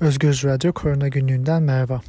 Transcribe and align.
Özgür 0.00 0.40
Radyo 0.44 0.72
Korona 0.72 1.08
Günlüğü'nden 1.08 1.62
merhaba. 1.62 2.00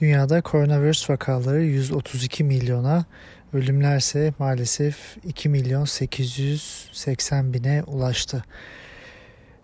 Dünyada 0.00 0.40
koronavirüs 0.40 1.10
vakaları 1.10 1.62
132 1.62 2.44
milyona, 2.44 3.04
ölümlerse 3.52 4.32
maalesef 4.38 5.16
2 5.24 5.48
milyon 5.48 5.84
880 5.84 7.52
bine 7.52 7.82
ulaştı. 7.86 8.44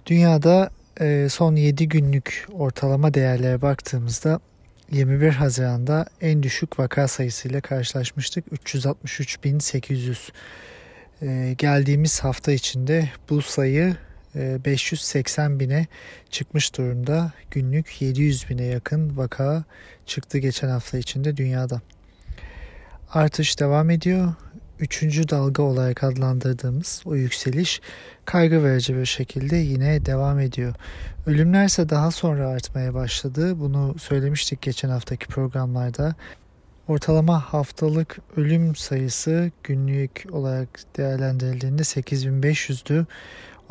Dünyada 0.07 0.71
e, 1.01 1.29
son 1.31 1.57
7 1.57 1.89
günlük 1.89 2.47
ortalama 2.53 3.15
değerlere 3.15 3.63
baktığımızda 3.63 4.41
21 4.91 5.29
Haziran'da 5.31 6.07
en 6.21 6.43
düşük 6.43 6.79
vaka 6.79 7.09
sayısıyla 7.09 7.61
karşılaşmıştık. 7.61 8.47
363.800. 8.47 10.33
E, 11.23 11.55
geldiğimiz 11.59 12.21
hafta 12.21 12.53
içinde 12.53 13.09
bu 13.31 13.43
sayı 13.43 13.97
580 14.35 15.61
bine 15.61 15.87
çıkmış 16.31 16.77
durumda. 16.77 17.33
Günlük 17.51 18.03
700 18.03 18.51
bine 18.51 18.65
yakın 18.65 19.17
vaka 19.17 19.65
çıktı 20.07 20.39
geçen 20.39 20.69
hafta 20.69 20.99
içinde 20.99 21.37
dünyada. 21.37 21.81
Artış 23.13 23.61
devam 23.61 23.91
ediyor. 23.91 24.35
Üçüncü 24.81 25.29
dalga 25.29 25.63
olarak 25.63 26.05
adlandırdığımız 26.05 27.03
o 27.05 27.15
yükseliş 27.15 27.81
kaygı 28.25 28.65
verici 28.65 28.97
bir 28.97 29.07
şekilde 29.07 29.57
yine 29.57 30.07
devam 30.07 30.41
ediyor. 30.41 30.75
Ölümler 31.27 31.65
ise 31.65 31.89
daha 31.89 32.11
sonra 32.11 32.49
artmaya 32.49 32.95
başladı. 32.95 33.61
Bunu 33.61 33.99
söylemiştik 33.99 34.63
geçen 34.63 34.89
haftaki 34.89 35.27
programlarda. 35.27 36.15
Ortalama 36.89 37.41
haftalık 37.41 38.19
ölüm 38.37 38.77
sayısı 38.77 39.51
günlük 39.65 40.27
olarak 40.33 40.69
değerlendirildiğinde 40.97 41.83
8500'dü. 41.83 43.07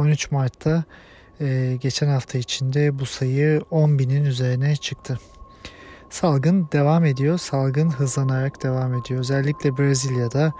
13 0.01 0.31
Mart'ta 0.31 0.83
e, 1.41 1.77
geçen 1.81 2.07
hafta 2.07 2.37
içinde 2.37 2.99
bu 2.99 3.05
sayı 3.05 3.61
10 3.71 3.99
binin 3.99 4.25
üzerine 4.25 4.75
çıktı. 4.75 5.19
Salgın 6.09 6.69
devam 6.71 7.05
ediyor. 7.05 7.37
Salgın 7.37 7.89
hızlanarak 7.89 8.63
devam 8.63 8.93
ediyor. 8.93 9.19
Özellikle 9.19 9.77
Brezilya'da 9.77 10.53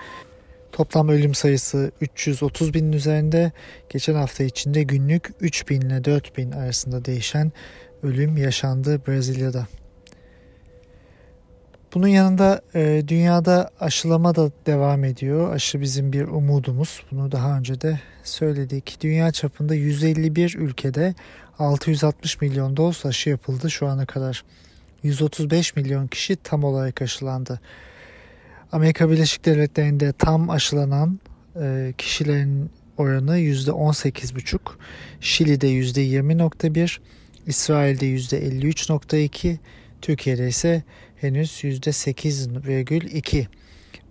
toplam 0.72 1.10
ölüm 1.10 1.34
sayısı 1.34 1.92
330 2.02 2.74
binin 2.74 2.92
üzerinde. 2.92 3.52
Geçen 3.90 4.16
hafta 4.16 4.44
içinde 4.44 4.84
günlük 4.84 5.30
3 5.40 5.70
bin 5.70 5.82
ile 5.82 6.04
4 6.04 6.38
bin 6.38 6.52
arasında 6.52 7.06
değişen 7.06 7.52
ölüm 8.04 8.38
yaşandı 8.38 9.02
Brezilya'da. 9.08 9.68
Bunun 11.94 12.08
yanında 12.08 12.62
e, 12.76 13.04
dünyada 13.08 13.70
aşılama 13.80 14.36
da 14.36 14.52
devam 14.66 15.04
ediyor. 15.04 15.54
Aşı 15.54 15.82
bizim 15.82 16.14
bir 16.14 16.24
umudumuz. 16.24 17.04
Bunu 17.12 17.32
daha 17.32 17.58
önce 17.58 17.82
de 17.82 18.00
söyledik. 18.24 18.98
Dünya 19.02 19.32
çapında 19.32 19.76
151 19.76 20.56
ülkede 20.58 21.16
660 21.60 22.42
milyon 22.42 22.78
doz 22.78 23.06
aşı 23.06 23.30
yapıldı 23.30 23.72
şu 23.72 23.88
ana 23.88 24.06
kadar. 24.06 24.44
135 25.04 25.76
milyon 25.76 26.08
kişi 26.08 26.36
tam 26.36 26.64
olarak 26.64 27.02
aşılandı. 27.02 27.60
Amerika 28.72 29.12
Birleşik 29.12 29.46
Devletleri'nde 29.46 30.14
tam 30.14 30.50
aşılanan 30.50 31.20
e, 31.62 31.94
kişilerin 31.98 32.70
oranı 32.98 33.40
%18,5, 33.40 34.60
Şili'de 35.22 35.68
%20,1, 35.68 36.98
İsrail'de 37.48 38.06
%53,2, 38.06 39.58
Türkiye'de 40.02 40.48
ise 40.48 40.84
henüz 41.22 41.64
%8,2. 41.64 43.46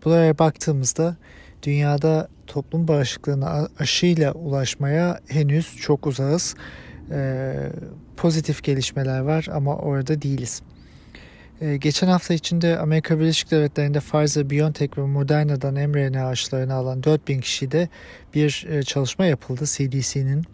Buraya 0.05 0.39
baktığımızda 0.39 1.17
dünyada 1.63 2.29
toplum 2.47 2.89
bağışıklığına 2.89 3.69
aşıyla 3.79 4.33
ulaşmaya 4.33 5.21
henüz 5.29 5.77
çok 5.77 6.07
uzağız. 6.07 6.55
Ee, 7.11 7.55
pozitif 8.17 8.63
gelişmeler 8.63 9.21
var 9.21 9.47
ama 9.53 9.77
orada 9.77 10.23
değiliz. 10.23 10.63
Ee, 11.61 11.77
geçen 11.77 12.09
hafta 12.09 12.35
içinde 12.35 12.79
Amerika 12.79 13.21
Birleşik 13.21 13.51
Devletleri'nde 13.51 14.01
Pfizer, 14.01 14.51
BioNTech 14.51 14.99
ve 14.99 15.03
Moderna'dan 15.03 15.75
mRNA 15.75 16.27
aşılarını 16.27 16.75
alan 16.75 17.03
4000 17.03 17.41
kişide 17.41 17.89
bir 18.35 18.67
e, 18.71 18.83
çalışma 18.83 19.27
yapıldı. 19.27 19.65
CDC'nin 19.67 20.45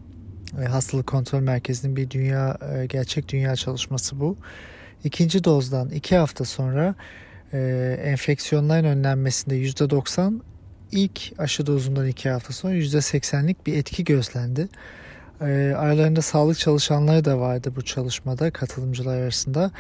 e, 0.63 0.65
Hastalık 0.65 1.07
Kontrol 1.07 1.41
Merkezi'nin 1.41 1.97
bir 1.97 2.11
dünya 2.11 2.59
e, 2.75 2.87
gerçek 2.87 3.29
dünya 3.29 3.57
çalışması 3.57 4.21
bu. 4.21 4.37
İkinci 5.05 5.45
dozdan 5.45 5.91
iki 5.91 6.17
hafta 6.17 6.45
sonra 6.45 6.95
e, 7.53 7.59
enfeksiyonların 8.05 8.85
önlenmesinde 8.85 9.55
%90 9.57 10.41
ilk 10.93 11.33
aşı 11.39 11.67
dozundan 11.67 12.07
iki 12.07 12.31
hafta 12.31 12.53
sonra 12.53 12.75
%80'lik 12.75 13.67
bir 13.67 13.77
etki 13.77 14.05
gözlendi. 14.05 14.69
E, 15.41 15.45
aralarında 15.77 16.23
sağlık 16.23 16.59
çalışanları 16.59 17.25
da 17.25 17.39
vardı 17.39 17.73
bu 17.77 17.83
çalışmada 17.83 18.51
katılımcılar 18.51 19.17
arasında 19.17 19.71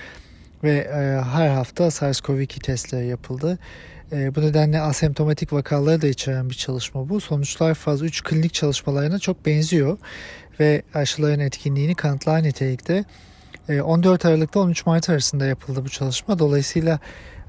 ve 0.64 0.76
e, 0.76 1.22
her 1.24 1.48
hafta 1.48 1.84
SARS-CoV-2 1.84 2.60
testleri 2.60 3.06
yapıldı. 3.06 3.58
E, 4.12 4.34
bu 4.34 4.40
nedenle 4.42 4.80
asemptomatik 4.80 5.52
vakaları 5.52 6.02
da 6.02 6.06
içeren 6.06 6.50
bir 6.50 6.54
çalışma 6.54 7.08
bu. 7.08 7.20
Sonuçlar 7.20 7.74
fazla 7.74 8.06
3 8.06 8.22
klinik 8.22 8.54
çalışmalarına 8.54 9.18
çok 9.18 9.46
benziyor 9.46 9.98
ve 10.60 10.82
aşıların 10.94 11.40
etkinliğini 11.40 11.94
kanıtlar 11.94 12.42
nitelikte. 12.42 13.04
14 13.68 14.24
ee, 14.24 14.28
Aralık'ta 14.28 14.60
13 14.60 14.86
Mart 14.86 15.10
arasında 15.10 15.46
yapıldı 15.46 15.84
bu 15.84 15.88
çalışma. 15.88 16.38
Dolayısıyla 16.38 16.98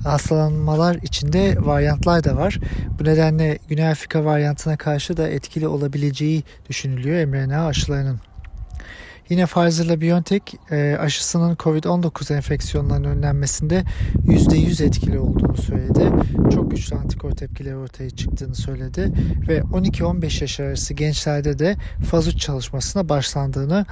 hastalanmalar 0.03 0.95
içinde 0.95 1.57
varyantlar 1.59 2.23
da 2.23 2.35
var. 2.35 2.59
Bu 2.99 3.03
nedenle 3.03 3.59
Güney 3.69 3.87
Afrika 3.87 4.25
varyantına 4.25 4.77
karşı 4.77 5.17
da 5.17 5.27
etkili 5.29 5.67
olabileceği 5.67 6.43
düşünülüyor 6.69 7.25
mRNA 7.25 7.67
aşılarının. 7.67 8.19
Yine 9.29 9.45
Pfizer 9.45 9.85
ile 9.85 10.01
BioNTech 10.01 10.43
e, 10.71 10.97
aşısının 10.99 11.55
COVID-19 11.55 12.35
enfeksiyonlarının 12.35 13.09
önlenmesinde 13.09 13.83
%100 14.27 14.83
etkili 14.83 15.19
olduğunu 15.19 15.57
söyledi. 15.57 16.11
Çok 16.53 16.71
güçlü 16.71 16.95
antikor 16.95 17.31
tepkileri 17.31 17.75
ortaya 17.75 18.09
çıktığını 18.09 18.55
söyledi 18.55 19.11
ve 19.47 19.59
12-15 19.59 20.41
yaş 20.41 20.59
arası 20.59 20.93
gençlerde 20.93 21.59
de 21.59 21.75
faz 22.11 22.27
3 22.27 22.37
çalışmasına 22.37 23.09
başlandığını 23.09 23.85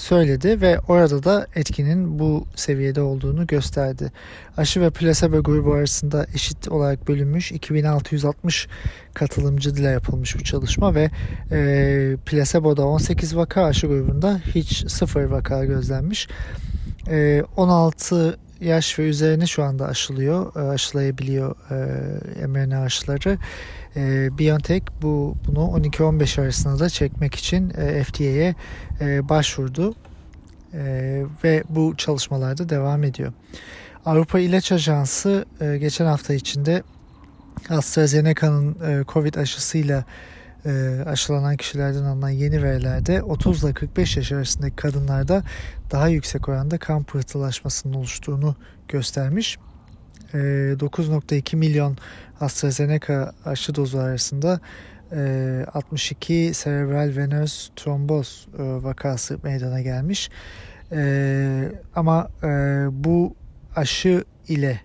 söyledi 0.00 0.60
ve 0.60 0.78
orada 0.88 1.24
da 1.24 1.46
etkinin 1.54 2.18
bu 2.18 2.46
seviyede 2.54 3.00
olduğunu 3.00 3.46
gösterdi. 3.46 4.12
Aşı 4.56 4.80
ve 4.80 4.90
plasebo 4.90 5.42
grubu 5.42 5.72
arasında 5.72 6.26
eşit 6.34 6.68
olarak 6.68 7.08
bölünmüş 7.08 7.52
2660 7.52 8.68
katılımcı 9.14 9.70
ile 9.70 9.88
yapılmış 9.88 10.38
bu 10.38 10.44
çalışma 10.44 10.94
ve 10.94 11.10
e, 11.50 12.16
plaseboda 12.26 12.86
18 12.86 13.36
vaka 13.36 13.64
aşı 13.64 13.86
grubunda 13.86 14.40
hiç 14.54 14.90
sıfır 14.90 15.24
vaka 15.24 15.64
gözlenmiş. 15.64 16.28
E, 17.08 17.42
16 17.56 18.38
yaş 18.60 18.98
ve 18.98 19.08
üzerine 19.08 19.46
şu 19.46 19.62
anda 19.64 19.86
aşılıyor, 19.86 20.56
e, 20.56 20.70
aşılayabiliyor 20.70 21.56
e, 22.40 22.46
mRNA 22.46 22.80
aşıları. 22.82 23.38
E, 23.96 24.38
BioNTech 24.38 24.84
bu 25.02 25.34
bunu 25.46 25.58
12-15 25.58 26.40
arasında 26.40 26.78
da 26.78 26.88
çekmek 26.88 27.34
için 27.34 27.72
e, 27.76 28.04
FDA'ye 28.04 28.54
e, 29.00 29.28
başvurdu 29.28 29.94
e, 30.74 31.22
ve 31.44 31.64
bu 31.68 31.96
çalışmalarda 31.96 32.68
devam 32.68 33.04
ediyor. 33.04 33.32
Avrupa 34.06 34.40
İlaç 34.40 34.72
Ajansı 34.72 35.44
e, 35.60 35.78
geçen 35.78 36.06
hafta 36.06 36.34
içinde 36.34 36.82
AstraZeneca'nın 37.68 38.76
e, 38.86 39.04
Covid 39.08 39.34
aşısıyla 39.34 40.04
e, 40.66 41.02
aşılanan 41.06 41.56
kişilerden 41.56 42.04
alınan 42.04 42.30
yeni 42.30 42.62
verilerde 42.62 43.22
30 43.22 43.64
ile 43.64 43.72
45 43.72 44.16
yaş 44.16 44.32
arasındaki 44.32 44.76
kadınlarda 44.76 45.42
daha 45.90 46.08
yüksek 46.08 46.48
oranda 46.48 46.78
kan 46.78 47.02
pıhtılaşmasının 47.02 47.94
oluştuğunu 47.94 48.54
göstermiş. 48.88 49.58
9.2 50.32 51.56
milyon 51.56 51.96
AstraZeneca 52.40 53.32
aşı 53.44 53.74
dozu 53.74 53.98
arasında 53.98 54.60
62 55.74 56.50
serebral 56.54 57.16
venöz 57.16 57.70
tromboz 57.76 58.48
vakası 58.58 59.38
meydana 59.42 59.80
gelmiş. 59.80 60.30
Ama 61.96 62.28
bu 62.90 63.34
aşı 63.76 64.24
ile 64.48 64.80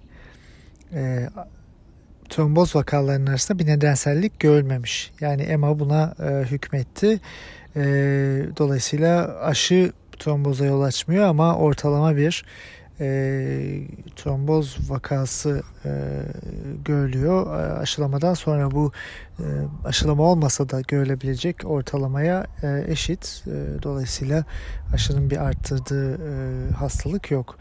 tromboz 2.29 2.75
vakalarının 2.75 3.27
arasında 3.27 3.59
bir 3.59 3.65
nedensellik 3.65 4.39
görülmemiş. 4.39 5.11
Yani 5.19 5.41
EMA 5.41 5.79
buna 5.79 6.15
hükmetti. 6.51 7.19
Dolayısıyla 8.57 9.39
aşı 9.39 9.91
tromboza 10.19 10.65
yol 10.65 10.81
açmıyor 10.81 11.25
ama 11.25 11.57
ortalama 11.57 12.15
bir 12.15 12.45
e, 12.99 13.07
tromboz 14.15 14.77
vakası 14.89 15.63
e, 15.85 15.91
görülüyor. 16.85 17.59
Aşılamadan 17.81 18.33
sonra 18.33 18.71
bu 18.71 18.91
e, 19.39 19.43
aşılama 19.85 20.23
olmasa 20.23 20.69
da 20.69 20.81
görülebilecek 20.81 21.65
ortalamaya 21.65 22.47
e, 22.63 22.83
eşit. 22.87 23.43
E, 23.47 23.83
dolayısıyla 23.83 24.43
aşının 24.93 25.29
bir 25.29 25.37
arttırdığı 25.37 26.13
e, 26.13 26.71
hastalık 26.71 27.31
yok. 27.31 27.57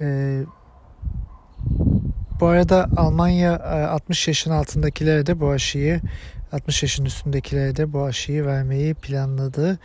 E, 0.00 0.40
bu 2.40 2.46
arada 2.46 2.88
Almanya 2.96 3.60
60 3.90 4.28
yaşın 4.28 4.50
altındakilere 4.50 5.26
de 5.26 5.40
bu 5.40 5.50
aşıyı 5.50 6.00
60 6.52 6.82
yaşın 6.82 7.04
üstündekilere 7.04 7.76
de 7.76 7.92
bu 7.92 8.04
aşıyı 8.04 8.46
vermeyi 8.46 8.94
planladı. 8.94 9.78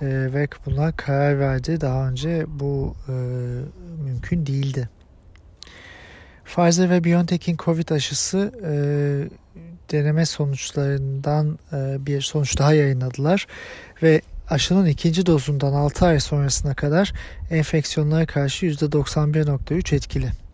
E, 0.00 0.06
ve 0.06 0.48
buna 0.66 0.92
karar 0.92 1.40
verdi. 1.40 1.80
Daha 1.80 2.08
önce 2.08 2.44
bu 2.48 2.94
e, 3.08 3.12
mümkün 4.04 4.46
değildi. 4.46 4.88
Pfizer 6.44 6.90
ve 6.90 7.04
BioNTech'in 7.04 7.56
Covid 7.56 7.88
aşısı 7.88 8.52
e, 8.64 8.72
deneme 9.92 10.26
sonuçlarından 10.26 11.58
e, 11.72 12.06
bir 12.06 12.20
sonuç 12.20 12.58
daha 12.58 12.72
yayınladılar 12.72 13.46
ve 14.02 14.20
aşının 14.50 14.86
ikinci 14.86 15.26
dozundan 15.26 15.72
6 15.72 16.06
ay 16.06 16.20
sonrasına 16.20 16.74
kadar 16.74 17.12
enfeksiyonlara 17.50 18.26
karşı 18.26 18.66
%91.3 18.66 19.96
etkili. 19.96 20.45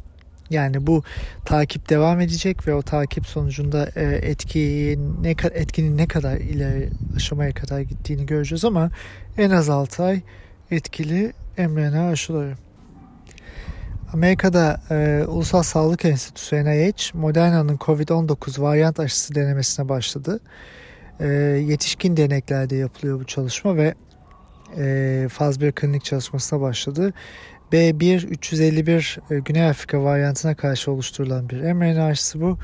Yani 0.53 0.87
bu 0.87 1.03
takip 1.45 1.89
devam 1.89 2.21
edecek 2.21 2.69
ve 2.69 2.75
o 2.75 2.83
takip 2.83 3.27
sonucunda 3.27 3.91
e, 3.97 4.03
etki 4.03 4.99
ne 5.23 5.31
etkinin 5.55 5.97
ne 5.97 6.07
kadar 6.07 6.37
ileri 6.37 6.89
aşamaya 7.17 7.53
kadar 7.53 7.81
gittiğini 7.81 8.27
göreceğiz 8.27 8.65
ama 8.65 8.91
en 9.39 9.51
az 9.51 9.71
6 9.71 10.03
ay 10.03 10.21
etkili 10.71 11.33
mRNA 11.59 12.09
aşıları. 12.09 12.55
Amerika'da 14.13 14.81
e, 14.91 15.25
Ulusal 15.29 15.63
Sağlık 15.63 16.05
Enstitüsü 16.05 16.65
NIH 16.65 17.15
Moderna'nın 17.15 17.77
COVID-19 17.77 18.63
varyant 18.63 19.01
aşısı 19.01 19.35
denemesine 19.35 19.89
başladı. 19.89 20.41
E, 21.21 21.27
yetişkin 21.67 22.17
deneklerde 22.17 22.77
yapılıyor 22.77 23.21
bu 23.21 23.25
çalışma 23.25 23.77
ve 23.77 23.95
e, 24.79 25.29
faz 25.31 25.61
1 25.61 25.73
klinik 25.73 26.05
çalışmasına 26.05 26.61
başladı. 26.61 27.13
B1-351 27.73 29.35
e, 29.35 29.39
Güney 29.39 29.69
Afrika 29.69 30.03
varyantına 30.03 30.55
karşı 30.55 30.93
oluşturulan 30.93 31.49
bir 31.49 31.73
mRNA 31.73 32.05
aşısı 32.05 32.41
bu 32.41 32.59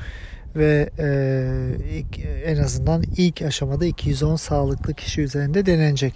ve 0.55 0.89
e, 0.99 1.07
ilk, 1.93 2.19
en 2.45 2.57
azından 2.57 3.03
ilk 3.17 3.41
aşamada 3.41 3.85
210 3.85 4.35
sağlıklı 4.35 4.93
kişi 4.93 5.21
üzerinde 5.21 5.65
denenecek. 5.65 6.13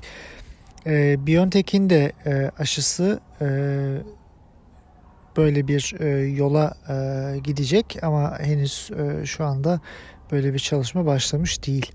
E, 0.85 1.27
BioNTech'in 1.27 1.89
de 1.89 2.11
e, 2.25 2.51
aşısı 2.59 3.19
e, 3.41 3.47
böyle 5.37 5.67
bir 5.67 5.95
e, 5.99 6.07
yola 6.25 6.73
e, 6.89 7.39
gidecek 7.39 7.97
ama 8.01 8.39
henüz 8.39 8.89
e, 8.97 9.25
şu 9.25 9.45
anda 9.45 9.81
böyle 10.31 10.53
bir 10.53 10.59
çalışma 10.59 11.05
başlamış 11.05 11.67
değil. 11.67 11.91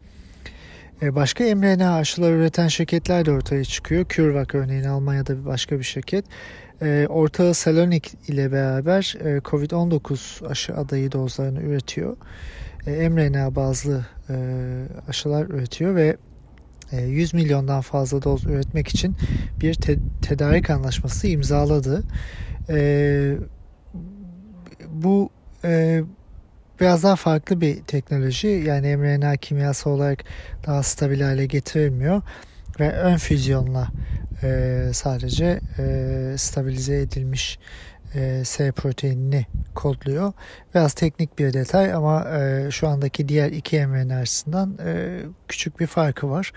E, 1.03 1.15
başka 1.15 1.45
mRNA 1.45 1.95
aşıları 1.95 2.35
üreten 2.35 2.69
şirketler 2.69 3.25
de 3.25 3.33
ortaya 3.33 3.65
çıkıyor. 3.65 4.07
CureVac 4.09 4.55
örneğin 4.55 4.85
Almanya'da 4.85 5.47
başka 5.47 5.79
bir 5.79 5.85
şirket. 5.85 6.25
E, 6.83 7.07
ortağı 7.09 7.55
Salonik 7.55 8.15
ile 8.29 8.53
beraber 8.53 9.17
e, 9.21 9.39
COVID-19 9.39 10.49
aşı 10.49 10.77
adayı 10.77 11.13
dozlarını 11.13 11.63
üretiyor. 11.63 12.17
E, 12.87 13.09
mRNA 13.09 13.55
bazlı 13.55 14.07
e, 14.31 14.35
aşılar 15.09 15.47
üretiyor 15.47 15.95
ve 15.95 16.17
100 16.93 17.35
e, 17.35 17.37
milyondan 17.37 17.81
fazla 17.81 18.23
doz 18.23 18.47
üretmek 18.47 18.89
için 18.89 19.17
bir 19.61 19.75
te- 19.75 19.99
tedarik 20.23 20.71
anlaşması 20.71 21.27
imzaladı. 21.27 22.03
Bu 24.89 25.31
biraz 26.81 27.03
daha 27.03 27.17
farklı 27.17 27.61
bir 27.61 27.83
teknoloji. 27.83 28.49
Yani 28.49 28.97
mRNA 28.97 29.37
kimyası 29.37 29.91
olarak 29.91 30.25
daha 30.67 30.83
stabil 30.83 31.21
hale 31.21 31.47
getirilmiyor 31.47 32.23
ve 32.81 32.93
ön 32.93 33.17
füzyonla 33.17 33.89
e, 34.43 34.91
sadece 34.93 35.61
e, 35.79 36.35
stabilize 36.39 37.01
edilmiş 37.01 37.59
e, 38.15 38.45
S 38.45 38.73
proteinini 38.73 39.47
kodluyor. 39.75 40.33
Biraz 40.75 40.93
teknik 40.93 41.39
bir 41.39 41.53
detay 41.53 41.93
ama 41.93 42.39
e, 42.39 42.71
şu 42.71 42.89
andaki 42.89 43.29
diğer 43.29 43.53
iki 43.53 43.87
mRNA 43.87 44.17
açısından 44.17 44.79
e, 44.85 45.21
küçük 45.49 45.81
bir 45.81 45.87
farkı 45.87 46.31
var. 46.31 46.53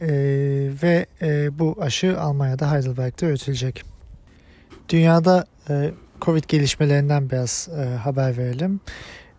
E, 0.00 0.08
ve 0.82 1.06
e, 1.22 1.58
bu 1.58 1.76
aşı 1.80 2.20
Almanya'da 2.20 2.72
Heidelberg'de 2.72 3.26
üretilecek. 3.26 3.84
Dünyada 4.88 5.46
e, 5.70 5.90
Covid 6.20 6.44
gelişmelerinden 6.48 7.30
biraz 7.30 7.68
e, 7.78 7.96
haber 7.96 8.36
verelim. 8.36 8.80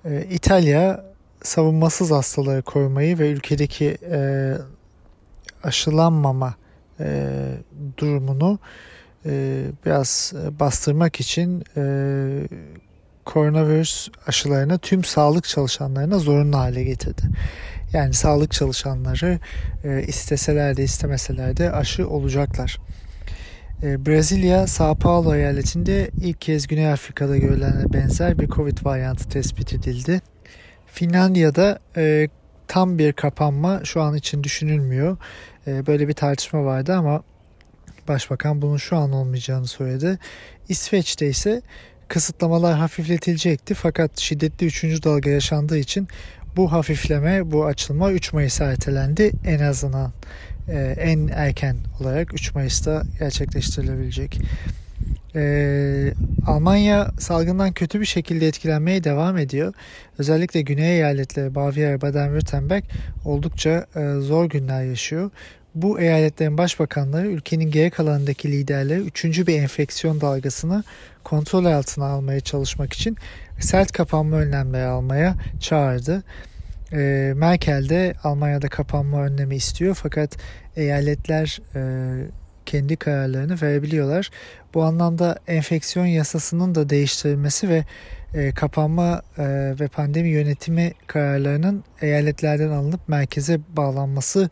E, 0.06 0.26
İtalya 0.32 1.06
savunmasız 1.44 2.12
hastaları 2.12 2.62
korumayı 2.62 3.20
ve 3.20 3.30
ülkedeki 3.30 3.98
e, 4.12 4.54
aşılanmama 5.64 6.56
e, 7.00 7.28
durumunu 7.98 8.60
e, 9.26 9.64
biraz 9.86 10.34
bastırmak 10.60 11.20
için 11.20 11.64
e, 11.78 11.84
koronavirüs 13.26 14.10
aşılarını 14.28 14.78
tüm 14.78 15.04
sağlık 15.04 15.46
çalışanlarına 15.46 16.20
zorunlu 16.20 16.58
hale 16.58 16.84
getirdi. 16.84 17.22
Yani 17.94 18.14
sağlık 18.14 18.52
çalışanları 18.52 19.40
e, 19.84 20.04
isteseler 20.04 20.78
de 20.78 20.84
istemeseler 20.84 21.58
de 21.58 21.72
aşı 21.72 22.10
olacaklar. 22.10 22.78
E, 23.84 24.06
Brezilya, 24.06 24.68
Sao 24.68 24.96
Paulo 24.96 25.36
eyaletinde 25.36 26.10
ilk 26.22 26.42
kez 26.42 26.68
Güney 26.68 26.92
Afrika'da 26.92 27.38
görülene 27.38 27.94
benzer 27.94 28.40
bir 28.40 28.48
Covid 28.48 28.78
varyantı 28.84 29.30
tespit 29.30 29.74
edildi. 29.74 30.22
Finlandiya'da 30.88 31.80
e, 31.98 32.30
tam 32.70 32.98
bir 32.98 33.14
kapanma 33.14 33.82
şu 33.84 34.02
an 34.02 34.16
için 34.16 34.44
düşünülmüyor. 34.44 35.18
E, 35.68 35.88
böyle 35.88 36.08
bir 36.08 36.14
tartışma 36.14 36.66
vardı 36.66 36.94
ama 36.94 37.24
Başbakan 38.08 38.62
bunun 38.62 38.78
şu 38.78 38.98
an 38.98 39.12
olmayacağını 39.12 39.68
söyledi. 39.68 40.20
İsveç'te 40.70 41.30
ise 41.30 41.62
kısıtlamalar 42.08 42.78
hafifletilecekti 42.78 43.74
fakat 43.74 44.20
şiddetli 44.20 44.66
3. 44.66 44.84
dalga 44.84 45.30
yaşandığı 45.30 45.78
için 45.78 46.08
bu 46.56 46.72
hafifleme, 46.72 47.52
bu 47.52 47.66
açılma 47.66 48.12
3 48.12 48.34
Mayıs'a 48.34 48.66
ertelendi. 48.66 49.32
En 49.46 49.60
azından 49.60 50.12
e, 50.68 50.96
en 51.00 51.28
erken 51.28 51.78
olarak 52.02 52.34
3 52.34 52.56
Mayıs'ta 52.56 53.04
gerçekleştirilebilecek. 53.20 54.42
Ee, 55.40 56.14
Almanya 56.48 57.12
salgından 57.20 57.72
kötü 57.72 58.00
bir 58.02 58.06
şekilde 58.06 58.48
etkilenmeye 58.48 59.04
devam 59.04 59.38
ediyor. 59.38 59.74
Özellikle 60.18 60.62
güney 60.62 60.96
eyaletleri 60.96 61.56
Bavyera, 61.56 61.96
Baden-Württemberg 61.96 62.84
oldukça 63.26 63.86
e, 63.96 64.20
zor 64.20 64.46
günler 64.46 64.84
yaşıyor. 64.84 65.32
Bu 65.76 66.00
eyaletlerin 66.00 66.58
başbakanları 66.58 67.28
ülkenin 67.28 67.72
geri 67.72 67.90
kalanındaki 67.90 68.52
liderleri 68.52 69.00
3. 69.00 69.48
bir 69.48 69.62
enfeksiyon 69.62 70.22
dalgasını 70.22 70.84
kontrol 71.24 71.66
altına 71.66 72.06
almaya 72.06 72.40
çalışmak 72.40 72.94
için 72.94 73.18
sert 73.60 73.92
kapanma 73.92 74.36
önlemleri 74.36 74.86
almaya 74.86 75.36
çağırdı. 75.60 76.24
E, 76.94 77.34
Merkel 77.36 77.90
de 77.90 78.14
Almanya'da 78.24 78.70
kapanma 78.70 79.24
önlemi 79.24 79.56
istiyor 79.56 79.96
fakat 80.02 80.38
eyaletler 80.76 81.62
e, 81.76 81.82
kendi 82.70 82.96
kararlarını 82.96 83.62
verebiliyorlar. 83.62 84.30
Bu 84.74 84.84
anlamda 84.84 85.40
enfeksiyon 85.48 86.06
yasasının 86.06 86.76
da 86.76 86.90
değiştirilmesi 86.90 87.70
ve 87.70 87.86
e, 88.34 88.52
kapanma 88.52 89.22
e, 89.38 89.44
ve 89.80 89.88
pandemi 89.88 90.30
yönetimi 90.30 90.94
kararlarının 91.08 91.84
eyaletlerden 92.02 92.70
alınıp 92.70 93.08
merkeze 93.08 93.60
bağlanması 93.78 94.50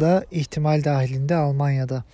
da 0.00 0.24
ihtimal 0.30 0.84
dahilinde 0.84 1.34
Almanya'da. 1.34 2.04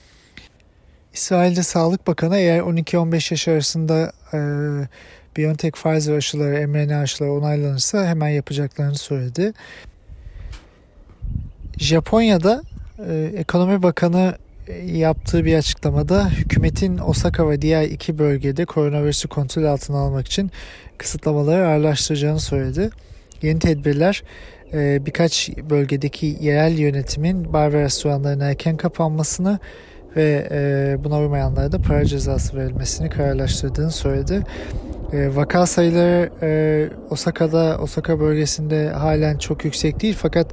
İsrail'de 1.13 1.63
Sağlık 1.63 2.07
Bakanı 2.07 2.37
eğer 2.37 2.61
12-15 2.61 3.33
yaş 3.33 3.49
arasında 3.49 4.13
e, 4.33 4.39
BioNTech 5.37 5.73
Pfizer 5.73 6.17
aşıları, 6.17 6.69
mRNA 6.69 7.01
aşıları 7.01 7.33
onaylanırsa 7.33 8.07
hemen 8.07 8.29
yapacaklarını 8.29 8.99
söyledi. 8.99 9.53
Japonya'da 11.79 12.63
e, 13.09 13.33
Ekonomi 13.37 13.83
Bakanı 13.83 14.35
yaptığı 14.87 15.45
bir 15.45 15.55
açıklamada 15.55 16.29
hükümetin 16.31 16.99
Osaka 16.99 17.51
ve 17.51 17.63
diğer 17.63 17.83
iki 17.83 18.19
bölgede 18.19 18.65
koronavirüsü 18.65 19.29
kontrol 19.29 19.65
altına 19.65 19.99
almak 19.99 20.27
için 20.27 20.51
kısıtlamaları 20.99 21.67
ağırlaştıracağını 21.67 22.41
söyledi. 22.41 22.91
Yeni 23.43 23.59
tedbirler 23.59 24.23
e, 24.73 25.07
birkaç 25.07 25.51
bölgedeki 25.71 26.37
yerel 26.41 26.79
yönetimin 26.79 27.53
bar 27.53 27.73
ve 27.73 27.83
restoranların 27.83 28.41
erken 28.41 28.77
kapanmasını 28.77 29.59
ve 30.17 30.49
e, 30.51 31.05
buna 31.05 31.19
uymayanlara 31.19 31.73
da 31.73 31.79
para 31.79 32.05
cezası 32.05 32.57
verilmesini 32.57 33.11
kararlaştırdığını 33.11 33.91
söyledi. 33.91 34.43
E, 35.13 35.37
vaka 35.37 35.67
sayıları 35.67 36.31
Osaka'da, 37.11 37.79
Osaka 37.83 38.21
bölgesinde 38.21 38.89
halen 38.89 39.39
çok 39.39 39.65
yüksek 39.65 40.03
değil 40.03 40.17
fakat 40.19 40.47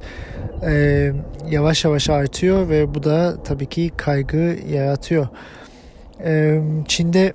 yavaş 1.50 1.84
yavaş 1.84 2.10
artıyor 2.10 2.68
ve 2.68 2.94
bu 2.94 3.02
da 3.02 3.42
tabii 3.42 3.66
ki 3.66 3.90
kaygı 3.96 4.56
yaratıyor. 4.72 5.28
Çin'de 6.88 7.32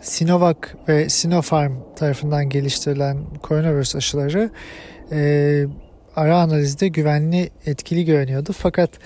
Sinovac 0.00 0.56
ve 0.88 1.08
Sinopharm 1.08 1.72
tarafından 1.96 2.48
geliştirilen 2.48 3.18
koronavirüs 3.42 3.96
aşıları 3.96 4.50
e, 5.12 5.64
ara 6.16 6.40
analizde 6.40 6.88
güvenli 6.88 7.50
etkili 7.66 8.04
görünüyordu. 8.04 8.52
Fakat 8.52 8.90
e, 8.90 9.00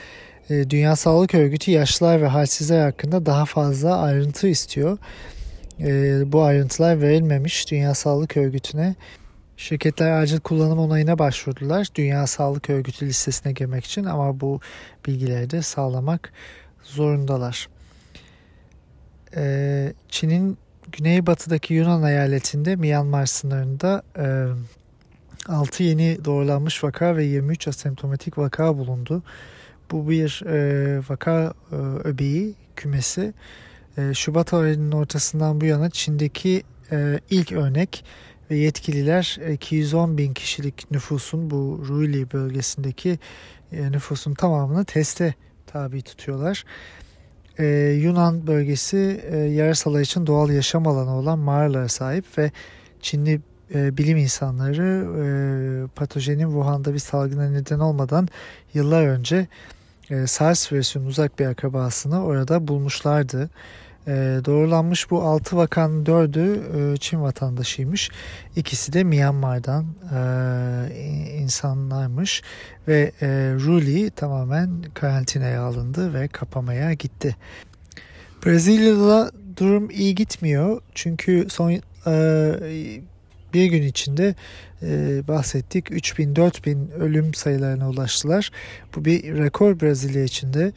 Dünya 0.49 0.97
Sağlık 0.97 1.35
Örgütü 1.35 1.71
yaşlılar 1.71 2.23
ve 2.23 2.27
halsizler 2.27 2.85
hakkında 2.85 3.27
daha 3.27 3.45
fazla 3.45 3.99
ayrıntı 3.99 4.49
istiyor. 4.49 4.99
E, 5.81 6.23
bu 6.33 6.43
ayrıntılar 6.43 7.01
verilmemiş 7.01 7.71
Dünya 7.71 7.95
Sağlık 7.95 8.37
Örgütü'ne. 8.37 8.95
Şirketler 9.57 10.11
acil 10.11 10.41
kullanım 10.41 10.79
onayına 10.79 11.19
başvurdular 11.19 11.89
Dünya 11.95 12.27
Sağlık 12.27 12.71
Örgütü 12.71 13.07
listesine 13.07 13.53
girmek 13.53 13.85
için 13.85 14.05
ama 14.05 14.41
bu 14.41 14.61
bilgileri 15.07 15.51
de 15.51 15.63
sağlamak 15.63 16.33
zorundalar. 16.83 17.69
E, 19.37 19.93
Çin'in 20.09 20.59
güneybatıdaki 20.93 21.75
Yunan 21.75 22.03
eyaletinde 22.03 22.77
Myanmar 22.77 23.27
sınırında 23.27 24.03
e, 24.19 24.27
6 25.49 25.83
yeni 25.83 26.25
doğrulanmış 26.25 26.85
vaka 26.85 27.17
ve 27.17 27.25
23 27.25 27.69
asemptomatik 27.69 28.39
vaka 28.39 28.79
bulundu. 28.79 29.23
Bu 29.91 30.09
bir 30.09 30.43
e, 30.47 30.99
vaka 31.09 31.55
e, 31.73 31.77
öbeği 31.77 32.55
kümesi. 32.77 33.35
E, 33.99 34.15
Şubat 34.15 34.55
ayının 34.55 34.93
ortasından 34.93 35.61
bu 35.61 35.65
yana 35.65 35.91
Çin'deki 35.91 36.63
e, 36.93 37.21
ilk 37.31 37.53
örnek 37.53 38.05
ve 38.51 38.57
yetkililer 38.57 39.39
210 39.53 40.19
bin 40.19 40.35
kişilik 40.35 40.91
nüfusun 40.91 41.51
bu 41.51 41.85
Ruili 41.89 42.33
bölgesindeki 42.33 43.19
e, 43.73 43.93
nüfusun 43.93 44.35
tamamını 44.35 44.85
teste 44.85 45.35
tabi 45.67 46.03
tutuyorlar. 46.03 46.65
Ee, 47.59 47.67
Yunan 48.03 48.47
bölgesi 48.47 49.25
e, 49.31 49.37
yarasalar 49.37 50.01
için 50.01 50.27
doğal 50.27 50.51
yaşam 50.51 50.87
alanı 50.87 51.17
olan 51.17 51.39
mağaralara 51.39 51.89
sahip 51.89 52.39
ve 52.39 52.51
Çinli 53.01 53.41
e, 53.75 53.97
bilim 53.97 54.17
insanları 54.17 55.07
e, 55.25 55.27
patojenin 55.87 56.47
Wuhan'da 56.47 56.95
bir 56.95 56.99
salgına 56.99 57.51
neden 57.51 57.79
olmadan 57.79 58.29
yıllar 58.75 59.07
önce 59.07 59.47
e, 60.11 60.27
SARS 60.27 60.73
virüsünün 60.73 61.07
uzak 61.07 61.39
bir 61.39 61.47
akrabasını 61.47 62.25
orada 62.25 62.69
bulmuşlardı. 62.69 63.51
E, 64.07 64.13
doğrulanmış 64.45 65.11
bu 65.11 65.23
6 65.23 65.57
vakanın 65.57 66.05
4'ü 66.05 66.93
e, 66.95 66.97
Çin 66.97 67.23
vatandaşıymış. 67.23 68.11
İkisi 68.57 68.93
de 68.93 69.05
Myanmar'dan 69.05 69.87
e, 70.15 71.39
insanlarmış 71.39 72.43
ve 72.89 73.13
e, 73.23 73.27
Ruli 73.55 74.11
tamamen 74.11 74.83
karantinaya 74.95 75.63
alındı 75.63 76.15
ve 76.15 76.29
kapamaya 76.29 76.93
gitti. 76.93 77.37
Brezilya'da 78.47 79.31
durum 79.57 79.91
iyi 79.91 80.15
gitmiyor 80.15 80.81
çünkü 80.95 81.47
son 81.49 81.71
e, 82.07 83.01
bir 83.55 83.67
gün 83.67 83.83
içinde 83.83 84.35
e, 84.83 85.23
bahsettik 85.29 85.91
3000-4000 85.91 86.93
ölüm 86.93 87.35
sayılarına 87.35 87.91
ulaştılar. 87.91 88.51
Bu 88.97 89.05
bir 89.05 89.39
rekor 89.39 89.81
Brezilya 89.81 90.25
içinde 90.25 90.73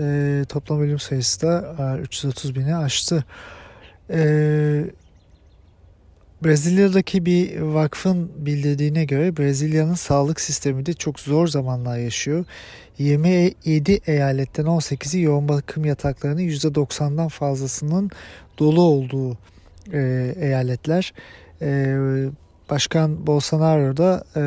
e, 0.00 0.44
toplam 0.48 0.80
ölüm 0.80 0.98
sayısı 0.98 1.42
da 1.42 1.98
330 2.02 2.54
bini 2.54 2.76
aştı. 2.76 3.24
E, 4.10 4.84
Brezilya'daki 6.44 7.26
bir 7.26 7.60
vakfın 7.60 8.30
bildirdiğine 8.36 9.04
göre 9.04 9.36
Brezilya'nın 9.36 9.94
sağlık 9.94 10.40
sistemi 10.40 10.86
de 10.86 10.92
çok 10.92 11.20
zor 11.20 11.46
zamanlar 11.46 11.98
yaşıyor. 11.98 12.44
27 12.98 14.00
eyaletten 14.06 14.64
18'i 14.64 15.20
yoğun 15.20 15.48
bakım 15.48 15.84
yataklarının 15.84 16.40
%90'dan 16.40 17.28
fazlasının 17.28 18.10
dolu 18.58 18.82
olduğu 18.82 19.38
e, 19.92 20.34
eyaletler. 20.40 21.12
E, 21.62 21.96
Başkan 22.70 23.26
Bolsonaro 23.26 23.96
da 23.96 24.24
e, 24.36 24.42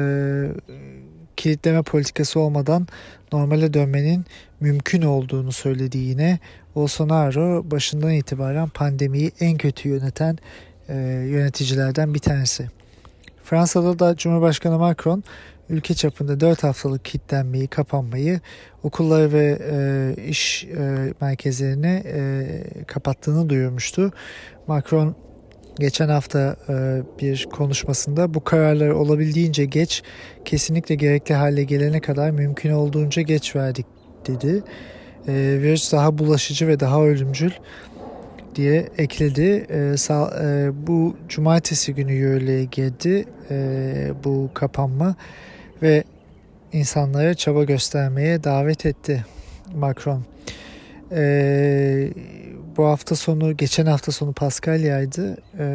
kilitleme 1.35 1.81
politikası 1.81 2.39
olmadan 2.39 2.87
normale 3.33 3.73
dönmenin 3.73 4.25
mümkün 4.59 5.01
olduğunu 5.01 5.51
söyledi 5.51 5.97
yine. 5.97 6.39
Bolsonaro 6.75 7.71
başından 7.71 8.11
itibaren 8.11 8.69
pandemiyi 8.69 9.31
en 9.39 9.57
kötü 9.57 9.89
yöneten 9.89 10.37
e, 10.89 10.95
yöneticilerden 11.29 12.13
bir 12.13 12.19
tanesi. 12.19 12.69
Fransa'da 13.43 13.99
da 13.99 14.15
Cumhurbaşkanı 14.15 14.79
Macron 14.79 15.23
ülke 15.69 15.93
çapında 15.93 16.39
4 16.39 16.63
haftalık 16.63 17.05
kilitlenmeyi, 17.05 17.67
kapanmayı, 17.67 18.39
okulları 18.83 19.33
ve 19.33 19.59
e, 19.71 20.23
iş 20.23 20.63
e, 20.63 21.13
merkezlerini 21.21 22.03
e, 22.05 22.83
kapattığını 22.87 23.49
duyurmuştu. 23.49 24.11
Macron 24.67 25.15
geçen 25.79 26.09
hafta 26.09 26.55
e, 26.69 27.01
bir 27.21 27.47
konuşmasında 27.51 28.33
bu 28.33 28.43
kararları 28.43 28.97
olabildiğince 28.97 29.65
geç, 29.65 30.03
kesinlikle 30.45 30.95
gerekli 30.95 31.35
hale 31.35 31.63
gelene 31.63 31.99
kadar 31.99 32.31
mümkün 32.31 32.71
olduğunca 32.71 33.21
geç 33.21 33.55
verdik 33.55 33.85
dedi. 34.27 34.63
E, 35.27 35.33
virüs 35.61 35.91
daha 35.91 36.17
bulaşıcı 36.17 36.67
ve 36.67 36.79
daha 36.79 37.03
ölümcül 37.03 37.51
diye 38.55 38.89
ekledi. 38.97 39.65
E, 39.69 39.97
sağ, 39.97 40.33
e, 40.43 40.69
bu 40.87 41.17
cumartesi 41.29 41.95
günü 41.95 42.13
yürürlüğe 42.13 42.63
girdi 42.63 43.25
e, 43.51 44.11
bu 44.23 44.49
kapanma 44.53 45.15
ve 45.81 46.03
insanlara 46.73 47.33
çaba 47.33 47.63
göstermeye 47.63 48.43
davet 48.43 48.85
etti 48.85 49.25
Macron. 49.75 50.23
E, 51.11 52.09
bu 52.77 52.85
hafta 52.85 53.15
sonu, 53.15 53.57
geçen 53.57 53.85
hafta 53.85 54.11
sonu 54.11 54.33
Paskalya'ydı 54.33 55.37
e, 55.59 55.65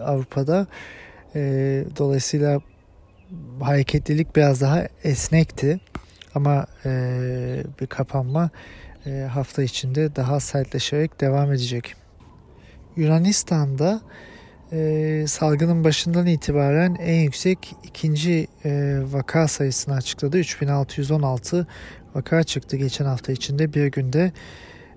Avrupa'da. 0.00 0.66
E, 1.34 1.40
dolayısıyla 1.98 2.60
hareketlilik 3.60 4.36
biraz 4.36 4.60
daha 4.60 4.88
esnekti. 5.04 5.80
Ama 6.34 6.66
e, 6.84 6.90
bir 7.80 7.86
kapanma 7.86 8.50
e, 9.06 9.10
hafta 9.10 9.62
içinde 9.62 10.16
daha 10.16 10.40
sertleşerek 10.40 11.20
devam 11.20 11.52
edecek. 11.52 11.94
Yunanistan'da 12.96 14.00
e, 14.72 15.24
salgının 15.28 15.84
başından 15.84 16.26
itibaren 16.26 16.94
en 16.94 17.20
yüksek 17.20 17.76
ikinci 17.84 18.46
e, 18.64 18.98
vaka 19.12 19.48
sayısını 19.48 19.94
açıkladı. 19.94 20.38
3616 20.38 21.66
vaka 22.14 22.42
çıktı 22.42 22.76
geçen 22.76 23.04
hafta 23.04 23.32
içinde 23.32 23.74
bir 23.74 23.86
günde. 23.86 24.32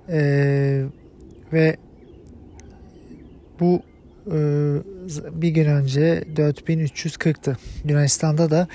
E, 0.09 0.83
ve 1.53 1.77
bu 3.59 3.81
e, 4.31 4.37
bir 5.31 5.49
gün 5.49 5.65
önce 5.65 6.23
4340'tı. 6.35 7.57
Yunanistan'da 7.85 8.51
da 8.51 8.67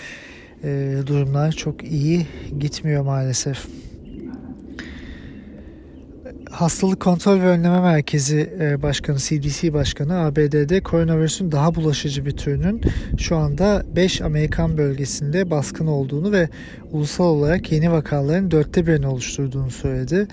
e, 0.64 0.95
durumlar 1.07 1.52
çok 1.52 1.85
iyi 1.85 2.26
gitmiyor 2.59 3.02
maalesef. 3.02 3.67
Hastalık 6.50 7.00
Kontrol 7.00 7.41
ve 7.41 7.47
Önleme 7.47 7.81
Merkezi 7.81 8.52
e, 8.61 8.83
Başkanı 8.83 9.19
CDC 9.19 9.75
Başkanı 9.75 10.19
ABD'de 10.19 10.83
koronavirüsün 10.83 11.52
daha 11.52 11.75
bulaşıcı 11.75 12.26
bir 12.26 12.31
türünün 12.31 12.81
şu 13.19 13.37
anda 13.37 13.85
5 13.97 14.21
Amerikan 14.21 14.79
bölgesinde 14.79 15.50
baskın 15.50 15.87
olduğunu 15.87 16.33
ve 16.33 16.49
ulusal 16.91 17.25
olarak 17.25 17.73
yeni 17.73 17.93
vakaların 17.93 18.50
dörtte 18.50 18.87
birini 18.87 19.07
oluşturduğunu 19.07 19.71
söyledi. 19.71 20.29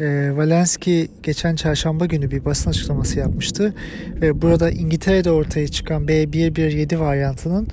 E, 0.00 0.36
Valenski 0.36 1.08
geçen 1.22 1.56
çarşamba 1.56 2.06
günü 2.06 2.30
bir 2.30 2.44
basın 2.44 2.70
açıklaması 2.70 3.18
yapmıştı 3.18 3.74
ve 4.22 4.42
burada 4.42 4.70
İngiltere'de 4.70 5.30
ortaya 5.30 5.68
çıkan 5.68 6.04
B117 6.04 6.98
varyantının 6.98 7.68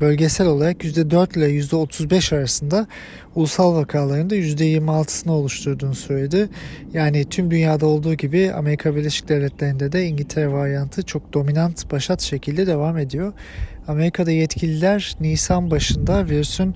bölgesel 0.00 0.46
olarak 0.46 0.84
%4 0.84 1.38
ile 1.38 1.46
%35 1.60 2.36
arasında 2.36 2.86
ulusal 3.34 3.74
vakaların 3.74 4.30
da 4.30 4.36
%26'sını 4.36 5.30
oluşturduğunu 5.30 5.94
söyledi. 5.94 6.48
Yani 6.94 7.24
tüm 7.24 7.50
dünyada 7.50 7.86
olduğu 7.86 8.14
gibi 8.14 8.52
Amerika 8.52 8.96
Birleşik 8.96 9.28
Devletleri'nde 9.28 9.92
de 9.92 10.06
İngiltere 10.06 10.52
varyantı 10.52 11.02
çok 11.02 11.32
dominant 11.32 11.92
başat 11.92 12.20
şekilde 12.20 12.66
devam 12.66 12.98
ediyor. 12.98 13.32
Amerika'da 13.88 14.30
yetkililer 14.30 15.16
Nisan 15.20 15.70
başında 15.70 16.28
virüsün 16.28 16.74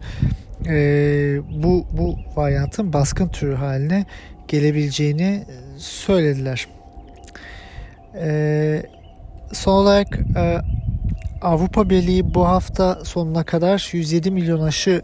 e, 0.66 0.74
bu 1.64 1.86
bu 1.92 2.16
varyantın 2.36 2.92
baskın 2.92 3.28
türü 3.28 3.54
haline 3.54 4.06
gelebileceğini 4.48 5.44
söylediler. 5.78 6.66
E, 8.14 8.82
son 9.52 9.72
olarak 9.72 10.18
e, 10.36 10.58
Avrupa 11.42 11.90
Birliği 11.90 12.34
bu 12.34 12.46
hafta 12.46 13.04
sonuna 13.04 13.44
kadar 13.44 13.88
107 13.92 14.30
milyon 14.30 14.62
aşı 14.62 15.02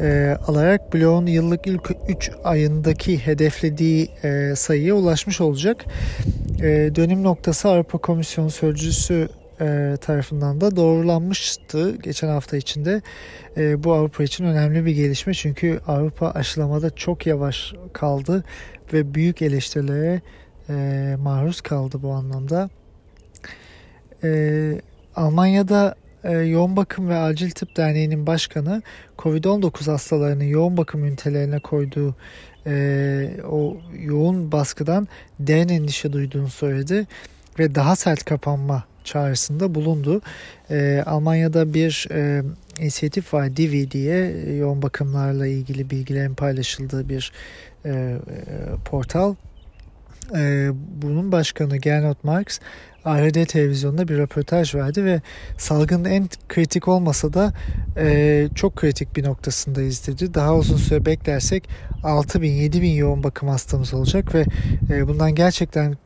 e, 0.00 0.36
alarak 0.46 0.94
bloğun 0.94 1.26
yıllık 1.26 1.66
ilk 1.66 1.90
3 2.08 2.30
ayındaki 2.44 3.26
hedeflediği 3.26 4.10
e, 4.24 4.56
sayıya 4.56 4.94
ulaşmış 4.94 5.40
olacak. 5.40 5.84
E, 6.62 6.90
dönüm 6.94 7.22
noktası 7.22 7.68
Avrupa 7.68 7.98
Komisyonu 7.98 8.50
Sözcüsü 8.50 9.28
e, 9.60 9.96
tarafından 10.00 10.60
da 10.60 10.76
doğrulanmıştı 10.76 11.96
geçen 11.96 12.28
hafta 12.28 12.56
içinde. 12.56 13.02
E, 13.56 13.84
bu 13.84 13.92
Avrupa 13.92 14.24
için 14.24 14.44
önemli 14.44 14.86
bir 14.86 14.94
gelişme 14.94 15.34
çünkü 15.34 15.80
Avrupa 15.86 16.30
aşılamada 16.30 16.90
çok 16.90 17.26
yavaş 17.26 17.74
kaldı 17.92 18.44
ve 18.92 19.14
büyük 19.14 19.42
eleştirilere 19.42 20.20
e, 20.68 21.16
maruz 21.18 21.60
kaldı 21.60 22.02
bu 22.02 22.10
anlamda. 22.12 22.70
E, 24.24 24.80
Almanya'da 25.16 25.94
Yoğun 26.44 26.76
Bakım 26.76 27.08
ve 27.08 27.16
Acil 27.16 27.50
Tıp 27.50 27.76
Derneği'nin 27.76 28.26
başkanı 28.26 28.82
COVID-19 29.18 29.90
hastalarını 29.90 30.44
yoğun 30.44 30.76
bakım 30.76 31.04
ünitelerine 31.04 31.58
koyduğu 31.58 32.14
e, 32.66 33.30
o 33.50 33.76
yoğun 33.98 34.52
baskıdan 34.52 35.08
derin 35.38 35.68
endişe 35.68 36.12
duyduğunu 36.12 36.48
söyledi 36.48 37.06
ve 37.58 37.74
daha 37.74 37.96
sert 37.96 38.24
kapanma 38.24 38.84
çağrısında 39.04 39.74
bulundu. 39.74 40.20
E, 40.70 41.02
Almanya'da 41.06 41.74
bir 41.74 42.08
e, 42.10 42.42
inisiyatif 42.78 43.34
var 43.34 43.56
Divi 43.56 43.90
diye 43.90 44.46
yoğun 44.56 44.82
bakımlarla 44.82 45.46
ilgili 45.46 45.90
bilgilerin 45.90 46.34
paylaşıldığı 46.34 47.08
bir 47.08 47.32
e, 47.84 47.90
e, 47.90 48.16
portal. 48.84 49.34
E, 50.36 50.70
bunun 51.02 51.32
başkanı 51.32 51.76
Gernot 51.76 52.24
Marx 52.24 52.60
ARD 53.04 53.44
televizyonunda 53.44 54.08
bir 54.08 54.18
röportaj 54.18 54.74
verdi 54.74 55.04
ve 55.04 55.20
salgının 55.58 56.04
en 56.04 56.28
kritik 56.48 56.88
olmasa 56.88 57.32
da 57.32 57.52
e, 57.96 58.48
çok 58.54 58.76
kritik 58.76 59.16
bir 59.16 59.24
noktasındayız 59.24 60.06
dedi. 60.06 60.34
Daha 60.34 60.56
uzun 60.56 60.76
süre 60.76 61.06
beklersek 61.06 61.68
6 62.04 62.42
bin 62.42 62.52
7 62.52 62.82
bin 62.82 62.94
yoğun 62.94 63.22
bakım 63.22 63.48
hastamız 63.48 63.94
olacak 63.94 64.34
ve 64.34 64.44
e, 64.90 65.08
bundan 65.08 65.34
gerçekten 65.34 65.96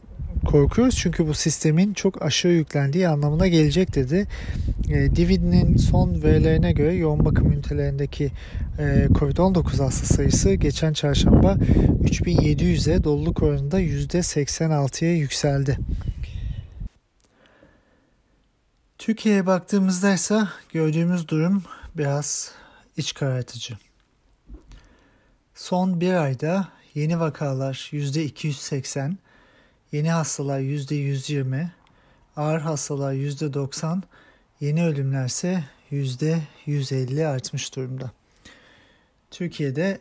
korkuyoruz 0.45 0.97
çünkü 0.97 1.29
bu 1.29 1.35
sistemin 1.35 1.95
çok 1.95 2.23
aşırı 2.23 2.53
yüklendiği 2.53 3.09
anlamına 3.09 3.49
gelecek 3.49 3.95
dedi. 3.95 4.27
E, 4.89 5.17
Divid'in 5.17 5.77
son 5.77 6.23
verilerine 6.23 6.73
göre 6.73 6.95
yoğun 6.95 7.25
bakım 7.25 7.53
ünitelerindeki 7.53 8.33
e, 8.79 8.83
COVID-19 9.11 9.83
hasta 9.83 10.15
sayısı 10.15 10.55
geçen 10.55 10.93
çarşamba 10.93 11.53
3700'e 12.05 13.05
doluluk 13.05 13.43
oranında 13.43 13.81
%86'ya 13.81 15.17
yükseldi. 15.17 15.79
Türkiye'ye 18.99 19.47
baktığımızda 19.47 20.15
ise 20.15 20.41
gördüğümüz 20.73 21.29
durum 21.29 21.63
biraz 21.97 22.53
iç 22.97 23.15
karartıcı. 23.15 23.75
Son 25.55 26.01
bir 26.01 26.13
ayda 26.13 26.69
yeni 26.95 27.21
vakalar 27.21 27.91
%280, 27.93 29.15
yeni 29.95 30.11
hastalar 30.11 30.61
%120, 30.61 31.69
ağır 32.37 32.61
hastalar 32.61 33.13
%90, 33.15 34.03
yeni 34.61 34.87
ölümler 34.87 35.27
ise 35.27 35.65
%150 35.91 37.27
artmış 37.27 37.77
durumda. 37.77 38.11
Türkiye'de 39.31 39.99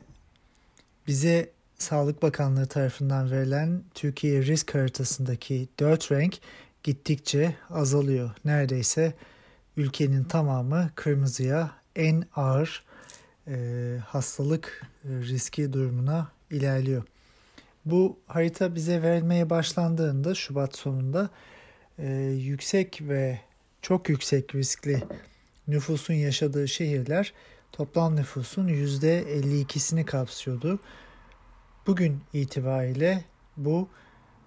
bize 1.08 1.50
Sağlık 1.78 2.22
Bakanlığı 2.22 2.66
tarafından 2.66 3.32
verilen 3.32 3.84
Türkiye 3.94 4.42
risk 4.42 4.76
haritasındaki 4.76 5.68
4 5.80 6.12
renk 6.12 6.40
gittikçe 6.84 7.56
azalıyor. 7.70 8.32
Neredeyse 8.46 9.14
ülkenin 9.78 10.24
tamamı 10.24 10.90
kırmızıya 10.96 11.72
en 11.96 12.24
ağır 12.36 12.84
e, 13.48 13.98
hastalık 14.08 14.88
riski 15.06 15.74
durumuna 15.74 16.28
ilerliyor. 16.52 17.04
Bu 17.86 18.20
harita 18.28 18.76
bize 18.76 19.02
verilmeye 19.02 19.50
başlandığında 19.50 20.36
Şubat 20.36 20.76
sonunda 20.76 21.30
e, 22.00 22.08
yüksek 22.40 23.02
ve 23.02 23.40
çok 23.82 24.10
yüksek 24.10 24.56
riskli 24.56 25.04
nüfusun 25.68 26.14
yaşadığı 26.14 26.68
şehirler 26.68 27.34
toplam 27.72 28.16
nüfusun 28.16 28.68
%52'sini 28.68 30.06
kapsıyordu. 30.06 30.80
Bugün 31.88 32.22
itibariyle 32.34 33.24
bu 33.58 33.90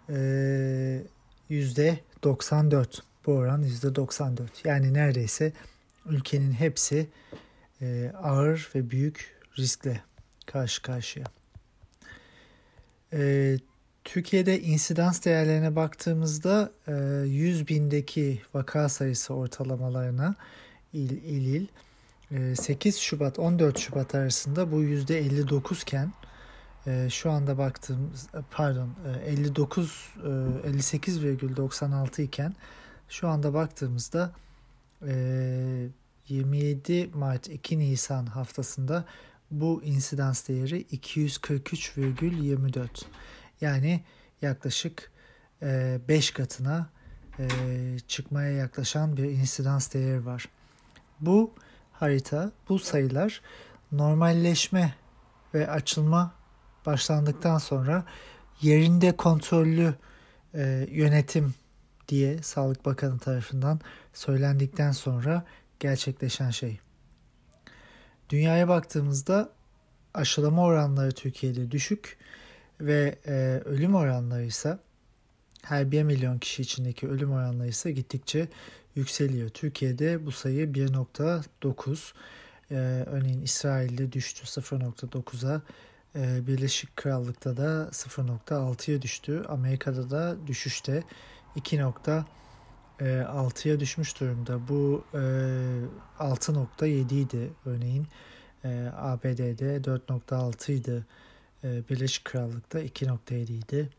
e, 0.09 1.03
%94. 1.51 3.01
Bu 3.27 3.33
oran 3.33 3.63
%94. 3.63 4.39
Yani 4.65 4.95
neredeyse 4.95 5.53
ülkenin 6.07 6.53
hepsi 6.53 7.09
e, 7.83 8.13
ağır 8.23 8.71
ve 8.75 8.91
büyük 8.91 9.37
riskle 9.59 10.03
karşı 10.47 10.83
karşıya. 10.83 11.36
E, 13.13 13.57
Türkiye'de 14.05 14.61
insidans 14.61 15.25
değerlerine 15.25 15.77
baktığımızda 15.77 16.71
e, 16.89 16.93
100 17.27 17.69
bindeki 17.69 18.43
vaka 18.55 18.89
sayısı 18.89 19.35
ortalamalarına 19.35 20.35
il 20.93 21.11
il, 21.11 21.47
il 21.47 21.67
8 22.55 22.97
Şubat 22.99 23.39
14 23.39 23.79
Şubat 23.79 24.15
arasında 24.15 24.73
bu 24.73 24.83
%59 24.83 25.83
iken 25.83 26.13
e, 26.87 27.09
şu 27.11 27.31
anda 27.31 27.59
baktığımız 27.59 28.29
pardon 28.51 28.91
59 29.27 30.09
e, 30.25 30.71
58,96 30.71 32.21
e, 32.21 32.25
iken 32.25 32.55
şu 33.09 33.29
anda 33.29 33.55
baktığımızda 33.55 34.33
27 36.29 37.11
Mart 37.15 37.49
2 37.49 37.79
Nisan 37.79 38.27
haftasında 38.27 39.05
bu 39.51 39.83
insidans 39.85 40.49
değeri 40.49 40.83
243,24 40.83 42.89
yani 43.61 44.05
yaklaşık 44.43 45.13
5 45.63 46.31
katına 46.31 46.91
çıkmaya 48.09 48.51
yaklaşan 48.51 49.17
bir 49.17 49.25
insidans 49.25 49.95
değeri 49.95 50.27
var. 50.27 50.49
Bu 51.21 51.53
harita, 51.93 52.53
bu 52.69 52.79
sayılar 52.79 53.41
normalleşme 53.93 54.95
ve 55.55 55.71
açılma 55.71 56.35
başlandıktan 56.87 57.59
sonra 57.59 58.05
yerinde 58.63 59.17
kontrollü 59.17 59.95
e, 60.55 60.87
yönetim 60.91 61.55
diye 62.09 62.43
Sağlık 62.43 62.87
Bakanı 62.87 63.19
tarafından 63.19 63.81
söylendikten 64.15 64.93
sonra 64.93 65.45
gerçekleşen 65.81 66.51
şey. 66.51 66.81
Dünyaya 68.31 68.69
baktığımızda 68.69 69.51
aşılama 70.15 70.65
oranları 70.65 71.13
Türkiye'de 71.13 71.71
düşük 71.71 72.19
ve 72.81 73.19
e, 73.27 73.33
ölüm 73.65 73.95
oranları 73.95 74.45
ise 74.45 74.79
her 75.63 75.91
1 75.91 76.03
milyon 76.03 76.39
kişi 76.39 76.63
içindeki 76.63 77.09
ölüm 77.09 77.33
oranları 77.33 77.69
ise 77.69 77.93
gittikçe 77.93 78.49
yükseliyor. 78.95 79.49
Türkiye'de 79.49 80.27
bu 80.27 80.33
sayı 80.33 80.67
1.9. 80.67 82.13
Ee, 82.71 82.75
örneğin 83.07 83.43
İsrail'de 83.43 84.13
düştü 84.13 84.45
0.9'a. 84.45 85.63
Ee, 86.17 86.47
Birleşik 86.47 86.97
Krallık'ta 86.97 87.57
da 87.57 87.89
0.6'ya 87.93 89.03
düştü. 89.03 89.45
Amerika'da 89.49 90.11
da 90.11 90.37
düşüşte 90.47 91.05
2.6'ya 93.01 93.81
düşmüş 93.81 94.21
durumda. 94.21 94.69
Bu 94.69 95.05
6.7 96.19 97.15
idi 97.15 97.51
örneğin. 97.67 98.07
E, 98.65 98.91
ABD'de 98.97 99.77
4.6 99.77 100.73
idi. 100.73 101.07
E, 101.65 101.89
Birleşik 101.89 102.25
Krallık'ta 102.25 102.81
2.7 102.81 103.53
idi. 103.53 103.91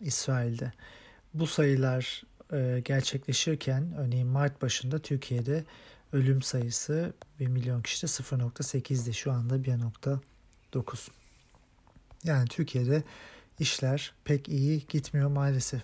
İsrail'de. 0.00 0.72
Bu 1.34 1.46
sayılar 1.46 2.22
e, 2.52 2.82
gerçekleşirken 2.84 3.92
örneğin 3.98 4.26
Mart 4.26 4.62
başında 4.62 4.98
Türkiye'de 4.98 5.64
ölüm 6.12 6.42
sayısı 6.42 7.12
1 7.40 7.46
milyon 7.46 7.82
kişide 7.82 8.06
0.8'di. 8.06 9.14
Şu 9.14 9.32
anda 9.32 9.56
1.9. 9.56 11.08
Yani 12.24 12.48
Türkiye'de 12.48 13.02
işler 13.58 14.12
pek 14.24 14.48
iyi 14.48 14.86
gitmiyor 14.88 15.30
maalesef. 15.30 15.82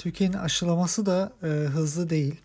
Türkiye'nin 0.00 0.36
aşılaması 0.36 1.06
da 1.06 1.32
e, 1.42 1.46
hızlı 1.46 2.10
değil. 2.10 2.40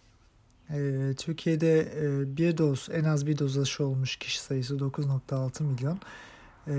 E, 0.69 1.13
Türkiye'de 1.17 1.81
e, 1.81 2.37
bir 2.37 2.57
doz, 2.57 2.89
en 2.91 3.03
az 3.03 3.27
bir 3.27 3.37
doz 3.37 3.57
aşı 3.57 3.85
olmuş 3.85 4.17
kişi 4.17 4.41
sayısı 4.41 4.75
9.6 4.75 5.63
milyon. 5.63 5.99
E, 6.67 6.75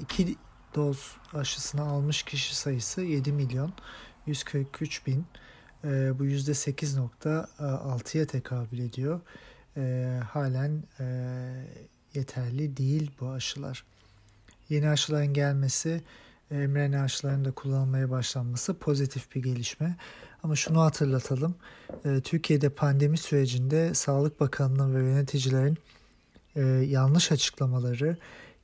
iki 0.00 0.36
doz 0.74 1.16
aşısını 1.34 1.82
almış 1.82 2.22
kişi 2.22 2.56
sayısı 2.56 3.02
7 3.02 3.32
milyon 3.32 3.72
143 4.26 5.06
bin. 5.06 5.24
E, 5.84 6.18
bu 6.18 6.26
%8.6'ya 6.26 8.26
tekabül 8.26 8.78
ediyor. 8.78 9.20
E, 9.76 10.20
halen 10.30 10.82
e, 11.00 11.04
yeterli 12.14 12.76
değil 12.76 13.10
bu 13.20 13.28
aşılar 13.28 13.84
yeni 14.68 14.88
aşıların 14.88 15.34
gelmesi, 15.34 16.02
mRNA 16.50 17.02
aşılarının 17.02 17.44
da 17.44 17.50
kullanılmaya 17.50 18.10
başlanması 18.10 18.74
pozitif 18.74 19.34
bir 19.34 19.42
gelişme. 19.42 19.96
Ama 20.42 20.56
şunu 20.56 20.80
hatırlatalım. 20.80 21.54
E, 22.04 22.20
Türkiye'de 22.20 22.68
pandemi 22.68 23.18
sürecinde 23.18 23.94
Sağlık 23.94 24.40
Bakanlığı 24.40 24.94
ve 24.94 24.98
yöneticilerin 24.98 25.78
e, 26.56 26.60
yanlış 26.66 27.32
açıklamaları 27.32 28.16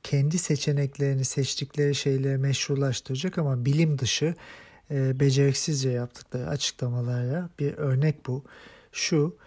kendi 0.03 0.37
seçeneklerini 0.37 1.25
seçtikleri 1.25 1.95
şeyleri 1.95 2.37
meşrulaştıracak 2.37 3.37
ama 3.37 3.65
bilim 3.65 3.99
dışı 3.99 4.35
e, 4.91 5.19
beceriksizce 5.19 5.89
yaptıkları 5.89 6.47
açıklamalara 6.47 7.49
bir 7.59 7.73
örnek 7.73 8.27
bu. 8.27 8.43
Şu 8.91 9.37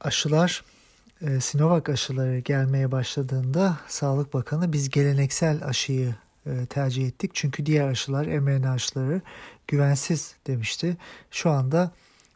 aşılar 0.00 0.64
e, 1.20 1.40
Sinovac 1.40 1.88
aşıları 1.88 2.38
gelmeye 2.38 2.92
başladığında 2.92 3.78
Sağlık 3.88 4.34
Bakanı 4.34 4.72
biz 4.72 4.90
geleneksel 4.90 5.64
aşıyı 5.64 6.14
tercih 6.70 7.06
ettik. 7.06 7.30
Çünkü 7.34 7.66
diğer 7.66 7.88
aşılar 7.88 8.26
mRNA 8.26 8.72
aşıları 8.72 9.20
güvensiz 9.68 10.36
demişti. 10.46 10.96
Şu 11.30 11.50
anda 11.50 11.90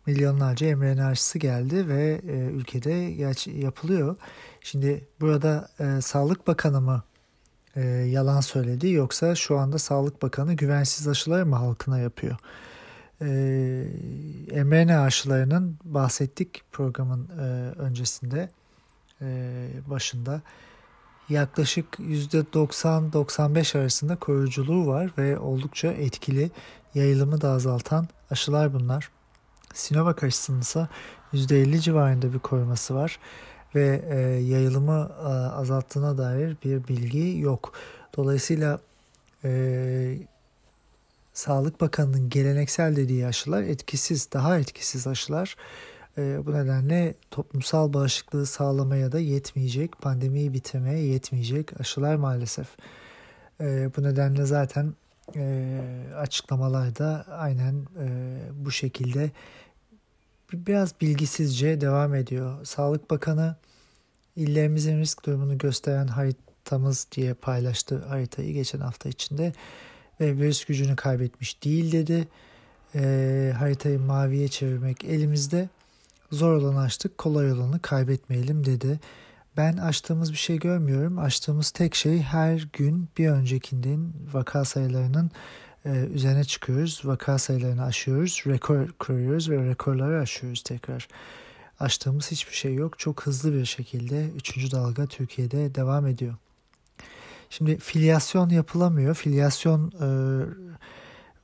milyonlarca 0.07 0.77
mRNA 0.77 1.07
aşısı 1.07 1.38
geldi 1.38 1.88
ve 1.88 2.21
e, 2.29 2.33
ülkede 2.33 2.90
yapılıyor. 3.51 4.16
Şimdi 4.61 5.05
burada 5.21 5.68
e, 5.81 6.01
Sağlık 6.01 6.47
Bakanı 6.47 6.81
mı 6.81 7.03
e, 7.77 7.81
yalan 7.90 8.40
söyledi 8.40 8.88
yoksa 8.88 9.35
şu 9.35 9.59
anda 9.59 9.79
Sağlık 9.79 10.23
Bakanı 10.23 10.55
güvensiz 10.55 11.09
aşılar 11.09 11.42
mı 11.42 11.57
halkına 11.57 11.99
yapıyor? 11.99 12.37
e, 13.21 14.64
mRNA 14.64 15.01
aşılarının 15.03 15.79
bahsettik 15.85 16.62
programın 16.73 17.29
e, 17.38 17.42
öncesinde 17.79 18.51
e, 19.23 19.68
başında 19.87 20.42
yaklaşık 21.29 21.87
%90-95 21.99 23.79
arasında 23.79 24.17
koruyuculuğu 24.17 24.87
var 24.87 25.11
ve 25.19 25.38
oldukça 25.38 25.88
etkili 25.88 26.51
yayılımı 26.95 27.41
da 27.41 27.51
azaltan 27.51 28.09
aşılar 28.31 28.75
bunlar. 28.75 29.11
Sinovac 29.75 30.25
aşısının 30.25 30.61
ise 30.61 30.88
%50 31.33 31.81
civarında 31.81 32.33
bir 32.33 32.38
koruması 32.38 32.95
var 32.95 33.19
ve 33.75 34.03
e, 34.09 34.19
yayılımı 34.43 35.12
e, 35.21 35.25
azalttığına 35.29 36.19
dair 36.19 36.57
bir 36.64 36.88
bilgi 36.88 37.38
yok. 37.38 37.73
Dolayısıyla 38.17 38.79
e, 39.45 40.19
Sağlık 41.33 41.81
Bakanı'nın 41.81 42.31
geleneksel 42.31 42.97
dediği 42.97 43.27
aşılar 43.27 43.62
etkisiz, 43.62 44.33
daha 44.33 44.59
etkisiz 44.59 45.07
aşılar. 45.07 45.57
E, 46.18 46.46
bu 46.46 46.52
nedenle 46.54 47.14
toplumsal 47.31 47.92
bağışıklığı 47.92 48.46
sağlamaya 48.46 49.12
da 49.12 49.18
yetmeyecek, 49.18 49.98
pandemiyi 50.00 50.52
bitirmeye 50.52 51.07
yetmeyecek 51.07 51.81
aşılar 51.81 52.16
maalesef. 52.16 52.68
E, 53.61 53.90
bu 53.96 54.02
nedenle 54.02 54.44
zaten 54.44 54.94
e, 55.37 55.81
açıklamalarda 56.16 57.24
aynen 57.28 57.74
e, 57.74 58.38
bu 58.52 58.70
şekilde 58.70 59.31
biraz 60.52 61.00
bilgisizce 61.00 61.81
devam 61.81 62.14
ediyor. 62.14 62.64
Sağlık 62.64 63.11
Bakanı 63.11 63.57
illerimizin 64.37 65.00
risk 65.00 65.26
durumunu 65.26 65.59
gösteren 65.59 66.07
haritamız 66.07 67.07
diye 67.12 67.35
paylaştı 67.35 68.04
haritayı 68.09 68.54
geçen 68.54 68.81
hafta 68.81 69.09
içinde 69.09 69.52
ve 70.20 70.37
virüs 70.37 70.64
gücünü 70.64 70.96
kaybetmiş 70.96 71.64
değil 71.64 71.92
dedi. 71.92 72.28
E, 72.94 73.52
haritayı 73.59 74.00
maviye 74.00 74.48
çevirmek 74.48 75.04
elimizde. 75.04 75.68
Zor 76.31 76.53
olanı 76.53 76.81
açtık, 76.81 77.19
kolay 77.19 77.53
olanı 77.53 77.83
kaybetmeyelim 77.83 78.67
dedi. 78.67 79.01
Ben 79.57 79.77
açtığımız 79.77 80.33
bir 80.33 80.37
şey 80.37 80.59
görmüyorum. 80.59 81.19
Açtığımız 81.19 81.71
tek 81.71 81.95
şey 81.95 82.23
her 82.23 82.69
gün 82.73 83.09
bir 83.19 83.29
öncekinden 83.29 84.12
vaka 84.33 84.64
sayılarının 84.64 85.31
e, 85.85 85.91
üzerine 85.91 86.45
çıkıyoruz. 86.45 87.03
Vaka 87.05 87.38
sayılarını 87.38 87.85
aşıyoruz, 87.85 88.43
rekor 88.47 88.88
kuruyoruz 88.88 89.51
ve 89.51 89.67
rekorları 89.67 90.21
aşıyoruz 90.21 90.62
tekrar. 90.62 91.09
Açtığımız 91.81 92.31
hiçbir 92.31 92.55
şey 92.55 92.75
yok. 92.75 92.99
Çok 92.99 93.27
hızlı 93.27 93.53
bir 93.53 93.64
şekilde 93.64 94.29
3. 94.29 94.73
dalga 94.73 95.07
Türkiye'de 95.07 95.75
devam 95.75 96.07
ediyor. 96.07 96.35
Şimdi 97.51 97.79
filyasyon 97.79 98.49
yapılamıyor. 98.49 99.14
Filyasyon 99.14 99.93
e, 100.01 100.09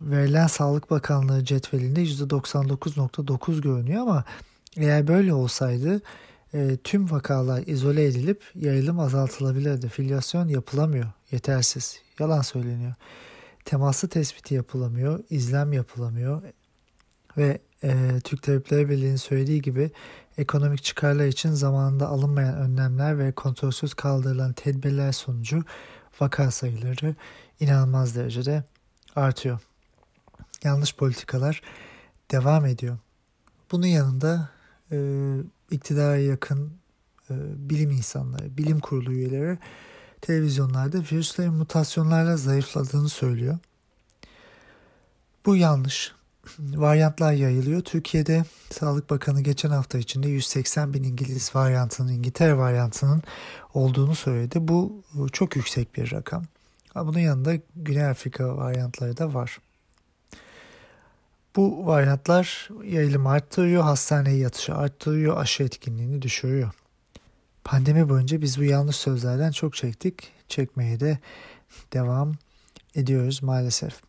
verilen 0.00 0.46
Sağlık 0.46 0.90
Bakanlığı 0.90 1.44
cetvelinde 1.44 2.04
%99.9 2.04 3.60
görünüyor 3.60 4.02
ama 4.02 4.24
eğer 4.76 5.08
böyle 5.08 5.34
olsaydı 5.34 6.02
e, 6.54 6.76
tüm 6.84 7.10
vakalar 7.10 7.62
izole 7.66 8.04
edilip 8.04 8.42
yayılım 8.54 9.00
azaltılabilirdi. 9.00 9.88
Filyasyon 9.88 10.48
yapılamıyor. 10.48 11.06
Yetersiz. 11.30 12.00
Yalan 12.18 12.42
söyleniyor. 12.42 12.94
Teması 13.64 14.08
tespiti 14.08 14.54
yapılamıyor. 14.54 15.24
izlem 15.30 15.72
yapılamıyor. 15.72 16.42
Ve 17.36 17.58
e, 17.84 18.20
Türk 18.24 18.42
Tabipleri 18.42 18.88
Birliği'nin 18.88 19.16
söylediği 19.16 19.62
gibi 19.62 19.90
ekonomik 20.38 20.82
çıkarlar 20.84 21.26
için 21.26 21.52
zamanında 21.52 22.08
alınmayan 22.08 22.54
önlemler 22.54 23.18
ve 23.18 23.32
kontrolsüz 23.32 23.94
kaldırılan 23.94 24.52
tedbirler 24.52 25.12
sonucu 25.12 25.64
vaka 26.20 26.50
sayıları 26.50 27.14
inanılmaz 27.60 28.16
derecede 28.16 28.64
artıyor. 29.16 29.58
Yanlış 30.64 30.96
politikalar 30.96 31.62
devam 32.30 32.66
ediyor. 32.66 32.98
Bunun 33.72 33.86
yanında 33.86 34.48
e, 34.94 34.98
iktidara 35.70 36.16
yakın 36.16 36.72
e, 37.30 37.34
bilim 37.56 37.90
insanları, 37.90 38.56
bilim 38.56 38.80
kurulu 38.80 39.12
üyeleri 39.12 39.58
televizyonlarda 40.20 40.98
virüslerin 40.98 41.54
mutasyonlarla 41.54 42.36
zayıfladığını 42.36 43.08
söylüyor. 43.08 43.58
Bu 45.46 45.56
yanlış. 45.56 46.12
Varyantlar 46.58 47.32
yayılıyor. 47.32 47.80
Türkiye'de 47.80 48.44
Sağlık 48.70 49.10
Bakanı 49.10 49.40
geçen 49.40 49.70
hafta 49.70 49.98
içinde 49.98 50.28
180 50.28 50.94
bin 50.94 51.02
İngiliz 51.02 51.54
varyantının, 51.54 52.12
İngiltere 52.12 52.56
varyantının 52.56 53.22
olduğunu 53.74 54.14
söyledi. 54.14 54.68
Bu 54.68 55.02
çok 55.32 55.56
yüksek 55.56 55.96
bir 55.96 56.12
rakam. 56.12 56.44
Bunun 56.94 57.18
yanında 57.18 57.54
Güney 57.76 58.06
Afrika 58.06 58.56
varyantları 58.56 59.16
da 59.16 59.34
var. 59.34 59.58
Bu 61.56 61.86
varyantlar 61.86 62.68
yayılımı 62.84 63.30
arttırıyor, 63.30 63.82
hastaneye 63.82 64.36
yatışı 64.36 64.74
arttırıyor, 64.74 65.36
aşı 65.36 65.62
etkinliğini 65.62 66.22
düşürüyor. 66.22 66.70
Pandemi 67.64 68.08
boyunca 68.08 68.40
biz 68.40 68.58
bu 68.58 68.64
yanlış 68.64 68.96
sözlerden 68.96 69.50
çok 69.50 69.74
çektik. 69.74 70.32
Çekmeye 70.48 71.00
de 71.00 71.18
devam 71.92 72.34
ediyoruz 72.94 73.42
maalesef. 73.42 74.00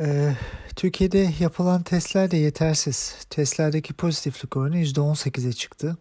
Ee, 0.00 0.36
Türkiye'de 0.76 1.30
yapılan 1.40 1.82
testler 1.82 2.30
de 2.30 2.36
yetersiz. 2.36 3.16
Testlerdeki 3.30 3.94
pozitiflik 3.94 4.56
oranı 4.56 4.76
%18'e 4.76 5.52
çıktı. 5.52 5.96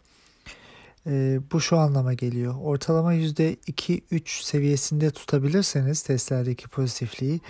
Ee, 1.08 1.40
bu 1.52 1.62
şu 1.62 1.78
anlama 1.78 2.14
geliyor. 2.14 2.56
Ortalama 2.62 3.14
%2-3 3.14 4.44
seviyesinde 4.44 5.12
tutabilirseniz 5.12 6.02
testlerdeki 6.02 6.68
pozitifliği 6.68 7.42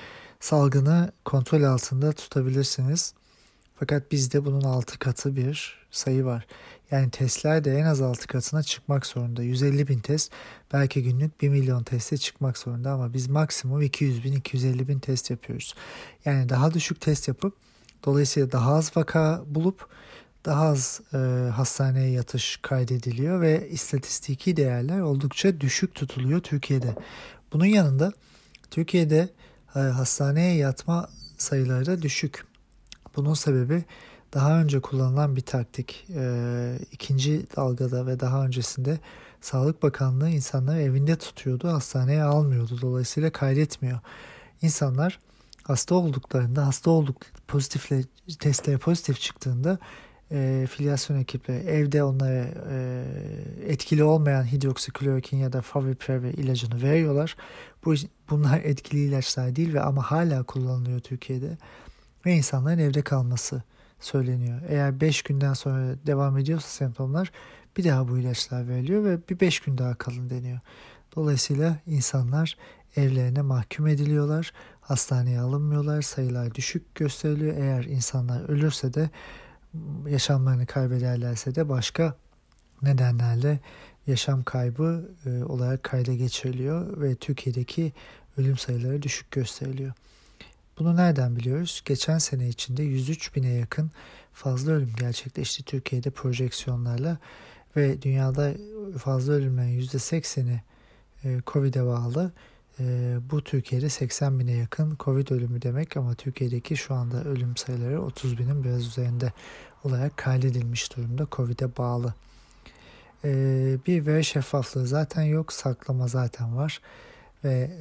salgını 0.41 1.12
kontrol 1.25 1.63
altında 1.63 2.12
tutabilirsiniz. 2.12 3.13
Fakat 3.75 4.12
bizde 4.12 4.45
bunun 4.45 4.62
6 4.62 4.99
katı 4.99 5.36
bir 5.36 5.77
sayı 5.91 6.25
var. 6.25 6.47
Yani 6.91 7.10
testler 7.10 7.63
de 7.63 7.77
en 7.77 7.86
az 7.86 8.01
6 8.01 8.27
katına 8.27 8.63
çıkmak 8.63 9.06
zorunda. 9.06 9.43
150 9.43 9.88
bin 9.88 9.99
test 9.99 10.32
belki 10.73 11.04
günlük 11.04 11.41
1 11.41 11.49
milyon 11.49 11.84
teste 11.84 12.17
çıkmak 12.17 12.58
zorunda 12.58 12.91
ama 12.91 13.13
biz 13.13 13.27
maksimum 13.27 13.82
200 13.82 14.23
bin 14.23 14.34
250 14.34 14.88
bin 14.88 14.99
test 14.99 15.30
yapıyoruz. 15.30 15.75
Yani 16.25 16.49
daha 16.49 16.73
düşük 16.73 17.01
test 17.01 17.27
yapıp 17.27 17.54
dolayısıyla 18.06 18.51
daha 18.51 18.73
az 18.73 18.97
vaka 18.97 19.43
bulup 19.47 19.88
daha 20.45 20.65
az 20.67 21.01
e, 21.13 21.17
hastaneye 21.49 22.12
yatış 22.12 22.60
kaydediliyor 22.62 23.41
ve 23.41 23.69
istatistiki 23.69 24.58
değerler 24.58 24.99
oldukça 24.99 25.62
düşük 25.62 25.95
tutuluyor 25.95 26.39
Türkiye'de. 26.39 26.95
Bunun 27.54 27.65
yanında 27.65 28.12
Türkiye'de 28.71 29.30
hastaneye 29.80 30.56
yatma 30.56 31.10
sayıları 31.38 31.86
da 31.86 32.02
düşük. 32.02 32.46
Bunun 33.16 33.34
sebebi 33.34 33.84
daha 34.34 34.62
önce 34.62 34.80
kullanılan 34.80 35.36
bir 35.36 35.42
taktik. 35.42 36.06
E, 36.16 36.80
ikinci 36.92 37.46
dalgada 37.56 38.08
ve 38.08 38.20
daha 38.20 38.46
öncesinde 38.46 39.00
Sağlık 39.42 39.84
Bakanlığı 39.84 40.30
insanları 40.30 40.82
evinde 40.82 41.16
tutuyordu, 41.16 41.68
hastaneye 41.68 42.24
almıyordu. 42.24 42.80
Dolayısıyla 42.82 43.30
kaydetmiyor. 43.30 44.00
İnsanlar 44.62 45.20
hasta 45.64 45.96
olduklarında, 45.96 46.68
hasta 46.68 46.92
olduk 46.92 47.18
pozitifle 47.48 48.04
testlere 48.40 48.78
pozitif 48.78 49.20
çıktığında 49.20 49.80
e, 50.32 50.67
filyasyon 50.70 51.17
ekibi 51.17 51.52
evde 51.52 52.04
onlara 52.04 52.46
e, 52.72 53.04
etkili 53.67 54.04
olmayan 54.04 54.44
hidroksiklorokin 54.44 55.38
ya 55.38 55.54
da 55.54 55.62
favipiravir 55.62 56.34
ilacını 56.34 56.82
veriyorlar. 56.82 57.36
Bu 57.86 57.94
bunlar 58.30 58.60
etkili 58.60 59.00
ilaçlar 59.00 59.56
değil 59.56 59.74
ve 59.74 59.82
ama 59.82 60.12
hala 60.12 60.44
kullanılıyor 60.44 61.00
Türkiye'de 61.00 61.58
ve 62.26 62.34
insanların 62.34 62.80
evde 62.80 63.02
kalması 63.02 63.63
söyleniyor. 64.00 64.62
Eğer 64.70 65.02
5 65.02 65.22
günden 65.22 65.54
sonra 65.54 65.96
devam 66.08 66.38
ediyorsa 66.38 66.67
semptomlar 66.67 67.32
bir 67.78 67.84
daha 67.84 68.08
bu 68.08 68.17
ilaçlar 68.17 68.67
veriliyor 68.67 69.04
ve 69.04 69.17
bir 69.30 69.39
5 69.39 69.60
gün 69.60 69.78
daha 69.78 69.96
kalın 69.96 70.30
deniyor. 70.30 70.60
Dolayısıyla 71.15 71.78
insanlar 71.88 72.58
evlerine 72.96 73.41
mahkum 73.41 73.88
ediliyorlar, 73.88 74.54
hastaneye 74.82 75.39
alınmıyorlar, 75.39 76.02
sayılar 76.02 76.56
düşük 76.56 76.96
gösteriliyor. 76.96 77.58
Eğer 77.58 77.84
insanlar 77.84 78.50
ölürse 78.50 78.94
de 78.94 79.10
yaşamlarını 80.10 80.66
kaybederlerse 80.66 81.56
de 81.56 81.70
başka 81.70 82.16
nedenlerle 82.82 83.60
yaşam 84.08 84.44
kaybı 84.44 85.10
e, 85.26 85.44
olarak 85.44 85.84
kayda 85.84 86.14
geçiriliyor 86.14 87.02
ve 87.02 87.16
Türkiye'deki 87.16 87.94
ölüm 88.38 88.58
sayıları 88.58 89.02
düşük 89.02 89.32
gösteriliyor. 89.32 89.94
Bunu 90.80 90.96
nereden 90.96 91.36
biliyoruz? 91.36 91.82
Geçen 91.86 92.18
sene 92.18 92.48
içinde 92.48 92.84
103 92.84 93.36
bine 93.36 93.50
yakın 93.50 93.92
fazla 94.34 94.72
ölüm 94.72 94.94
gerçekleşti 95.00 95.64
Türkiye'de 95.64 96.10
projeksiyonlarla 96.10 97.18
ve 97.76 98.02
dünyada 98.02 98.54
fazla 98.98 99.34
ölümlerin 99.34 99.82
%80'i 99.82 100.62
e, 101.24 101.42
Covid'e 101.48 101.86
bağlı. 101.86 102.32
E, 102.80 103.18
bu 103.32 103.44
Türkiye'de 103.44 103.90
80 103.90 104.40
bine 104.40 104.52
yakın 104.52 104.96
Covid 105.00 105.30
ölümü 105.30 105.62
demek 105.62 105.98
ama 105.98 106.16
Türkiye'deki 106.16 106.78
şu 106.78 106.94
anda 106.94 107.24
ölüm 107.24 107.58
sayıları 107.58 108.02
30 108.02 108.38
binin 108.38 108.64
biraz 108.64 108.86
üzerinde 108.86 109.34
olarak 109.84 110.18
kaydedilmiş 110.18 110.98
durumda 110.98 111.28
Covid'e 111.32 111.78
bağlı. 111.78 112.14
E, 113.24 113.30
bir 113.88 114.06
veri 114.06 114.24
şeffaflığı 114.24 114.88
zaten 114.88 115.24
yok, 115.24 115.54
saklama 115.54 116.08
zaten 116.08 116.58
var 116.58 116.82
ve 117.44 117.72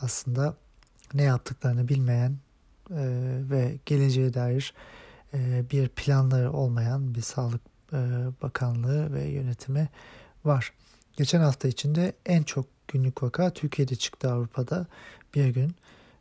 aslında 0.00 0.56
ne 1.14 1.22
yaptıklarını 1.22 1.88
bilmeyen 1.88 2.38
e, 2.90 2.96
ve 3.50 3.78
geleceğe 3.86 4.34
dair 4.34 4.74
e, 5.34 5.64
bir 5.70 5.88
planları 5.88 6.52
olmayan 6.52 7.14
bir 7.14 7.20
Sağlık 7.20 7.60
e, 7.92 7.96
Bakanlığı 8.42 9.14
ve 9.14 9.24
yönetimi 9.24 9.88
var. 10.44 10.72
Geçen 11.16 11.40
hafta 11.40 11.68
içinde 11.68 12.12
en 12.26 12.42
çok 12.42 12.66
günlük 12.88 13.22
vaka 13.22 13.50
Türkiye'de 13.50 13.96
çıktı 13.96 14.30
Avrupa'da 14.32 14.86
bir 15.34 15.48
gün. 15.48 15.74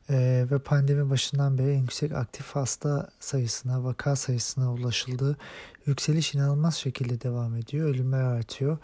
Ee, 0.10 0.46
ve 0.52 0.60
pandemi 0.60 1.10
başından 1.10 1.58
beri 1.58 1.72
en 1.72 1.82
yüksek 1.82 2.12
aktif 2.12 2.56
hasta 2.56 3.10
sayısına, 3.20 3.84
vaka 3.84 4.16
sayısına 4.16 4.74
ulaşıldı. 4.74 5.38
Yükseliş 5.86 6.36
inanılmaz 6.36 6.76
şekilde 6.76 7.22
devam 7.22 7.56
ediyor. 7.56 7.90
Ölümler 7.90 8.24
artıyor. 8.24 8.78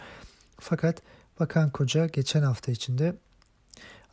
Fakat 0.60 1.02
Bakan 1.40 1.70
Koca 1.70 2.06
geçen 2.06 2.44
hafta 2.44 2.72
içinde 2.72 3.16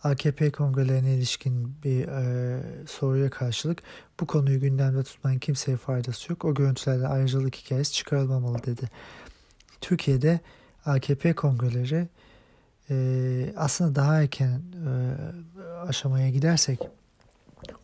AKP 0.05 0.51
kongrelerine 0.51 1.15
ilişkin 1.15 1.75
bir 1.85 2.09
e, 2.09 2.63
soruya 2.87 3.31
karşılık 3.31 3.83
bu 4.21 4.27
konuyu 4.27 4.61
gündemde 4.61 5.03
tutmanın 5.03 5.39
kimseye 5.39 5.77
faydası 5.77 6.33
yok. 6.33 6.45
O 6.45 6.55
görüntülerde 6.55 7.09
ayrıcalık 7.09 7.57
hikayesi 7.57 7.93
çıkarılmamalı 7.93 8.65
dedi. 8.67 8.91
Türkiye'de 9.81 10.41
AKP 10.85 11.33
kongreleri 11.33 12.09
e, 12.91 13.53
aslında 13.57 13.95
daha 13.95 14.23
erken 14.23 14.63
e, 14.87 14.91
aşamaya 15.89 16.31
gidersek 16.31 16.81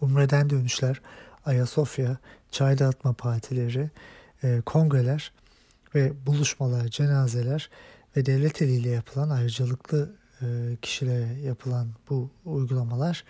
Umre'den 0.01 0.51
dönüşler, 0.51 1.01
Ayasofya, 1.47 2.17
çay 2.51 2.79
dağıtma 2.79 3.13
partileri, 3.13 3.91
e, 4.43 4.61
kongreler 4.67 5.33
ve 5.95 6.27
buluşmalar, 6.27 6.89
cenazeler 6.89 7.71
ve 8.17 8.27
devlet 8.27 8.63
eliyle 8.63 8.89
yapılan 8.89 9.31
ayrıcalıklı 9.31 10.13
e, 10.43 10.47
kişilere 10.83 11.41
yapılan 11.41 11.89
bu 12.11 12.31
uygulamalar 12.45 13.25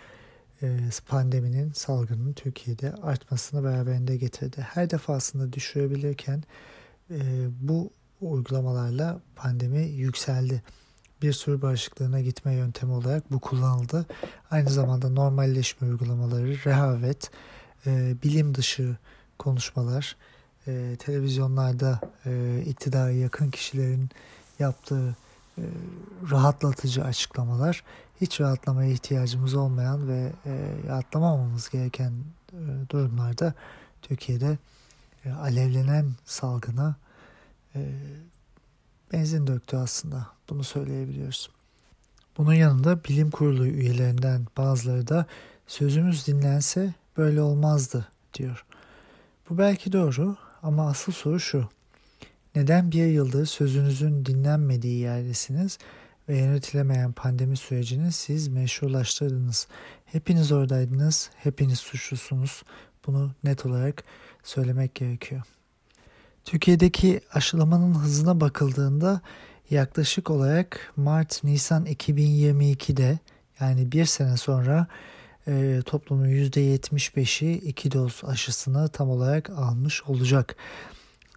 e, 0.61 0.79
pandeminin, 1.07 1.71
salgının 1.71 2.33
Türkiye'de 2.33 2.93
artmasını 2.93 3.63
beraberinde 3.63 4.17
getirdi. 4.17 4.67
Her 4.73 4.89
defasında 4.89 5.53
düşürebilirken 5.53 6.43
e, 7.11 7.19
bu 7.61 7.91
uygulamalarla 8.21 9.19
pandemi 9.35 9.81
yükseldi. 9.81 10.63
Bir 11.21 11.33
sürü 11.33 11.61
bağışıklığına 11.61 12.21
gitme 12.21 12.53
yöntemi 12.53 12.91
olarak 12.91 13.31
bu 13.31 13.39
kullanıldı. 13.39 14.05
Aynı 14.51 14.69
zamanda 14.69 15.09
normalleşme 15.09 15.87
uygulamaları, 15.87 16.65
rehavet, 16.65 17.31
bilim 18.23 18.55
dışı 18.55 18.97
konuşmalar, 19.39 20.15
televizyonlarda 20.99 22.01
iktidara 22.65 23.11
yakın 23.11 23.51
kişilerin 23.51 24.09
yaptığı 24.59 25.15
e, 25.57 25.63
rahatlatıcı 26.31 27.03
açıklamalar 27.03 27.83
hiç 28.21 28.41
rahatlamaya 28.41 28.91
ihtiyacımız 28.91 29.53
olmayan 29.53 30.07
ve 30.07 30.31
e, 30.45 30.73
rahatlamamamız 30.87 31.69
gereken 31.69 32.11
e, 32.53 32.89
durumlarda 32.89 33.53
Türkiye'de 34.01 34.57
e, 35.25 35.31
alevlenen 35.31 36.05
salgına 36.25 36.95
e, 37.75 37.79
benzin 39.13 39.47
döktü 39.47 39.77
aslında. 39.77 40.27
Bunu 40.49 40.63
söyleyebiliyoruz. 40.63 41.49
Bunun 42.37 42.53
yanında 42.53 43.03
bilim 43.03 43.31
kurulu 43.31 43.67
üyelerinden 43.67 44.47
bazıları 44.57 45.07
da 45.07 45.25
sözümüz 45.67 46.27
dinlense 46.27 46.93
böyle 47.17 47.41
olmazdı 47.41 48.07
diyor. 48.33 48.65
Bu 49.49 49.57
belki 49.57 49.91
doğru 49.91 50.35
ama 50.63 50.87
asıl 50.89 51.11
soru 51.11 51.39
şu. 51.39 51.69
Neden 52.55 52.91
bir 52.91 53.05
yıldır 53.05 53.45
sözünüzün 53.45 54.25
dinlenmediği 54.25 54.99
yerdesiniz 54.99 55.77
ve 56.29 56.37
yönetilemeyen 56.37 57.11
pandemi 57.11 57.57
sürecini 57.57 58.11
siz 58.11 58.47
meşrulaştırdınız? 58.47 59.67
Hepiniz 60.05 60.51
oradaydınız, 60.51 61.29
hepiniz 61.35 61.79
suçlusunuz. 61.79 62.63
Bunu 63.07 63.31
net 63.43 63.65
olarak 63.65 64.03
söylemek 64.43 64.95
gerekiyor. 64.95 65.41
Türkiye'deki 66.47 67.21
aşılamanın 67.33 67.93
hızına 67.93 68.41
bakıldığında 68.41 69.21
yaklaşık 69.69 70.29
olarak 70.29 70.93
Mart-Nisan 70.95 71.85
2022'de 71.85 73.19
yani 73.59 73.91
bir 73.91 74.05
sene 74.05 74.37
sonra 74.37 74.87
e, 75.47 75.81
toplumun 75.85 76.27
%75'i 76.27 77.53
iki 77.53 77.91
doz 77.91 78.21
aşısını 78.27 78.89
tam 78.89 79.09
olarak 79.09 79.49
almış 79.49 80.03
olacak. 80.03 80.55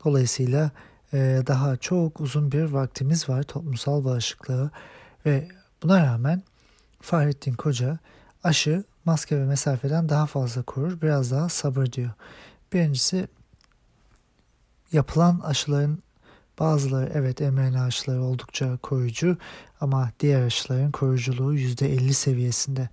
Dolayısıyla 0.04 0.70
ee, 1.14 1.42
daha 1.46 1.76
çok 1.76 2.20
uzun 2.20 2.52
bir 2.52 2.64
vaktimiz 2.64 3.28
var 3.28 3.42
toplumsal 3.42 4.04
bağışıklığı 4.04 4.70
ve 5.26 5.48
buna 5.82 6.06
rağmen 6.06 6.42
Fahrettin 7.00 7.54
Koca 7.54 7.98
aşı 8.44 8.84
maske 9.04 9.38
ve 9.38 9.44
mesafeden 9.44 10.08
daha 10.08 10.26
fazla 10.26 10.62
korur 10.62 11.00
biraz 11.02 11.30
daha 11.30 11.48
sabır 11.48 11.92
diyor. 11.92 12.10
Birincisi 12.72 13.28
yapılan 14.92 15.40
aşıların 15.40 15.98
bazıları 16.58 17.10
evet 17.14 17.40
mRNA 17.40 17.84
aşıları 17.84 18.22
oldukça 18.22 18.76
koruyucu 18.76 19.36
ama 19.80 20.10
diğer 20.20 20.42
aşıların 20.42 20.90
koruyuculuğu 20.90 21.54
%50 21.54 22.12
seviyesinde. 22.12 22.88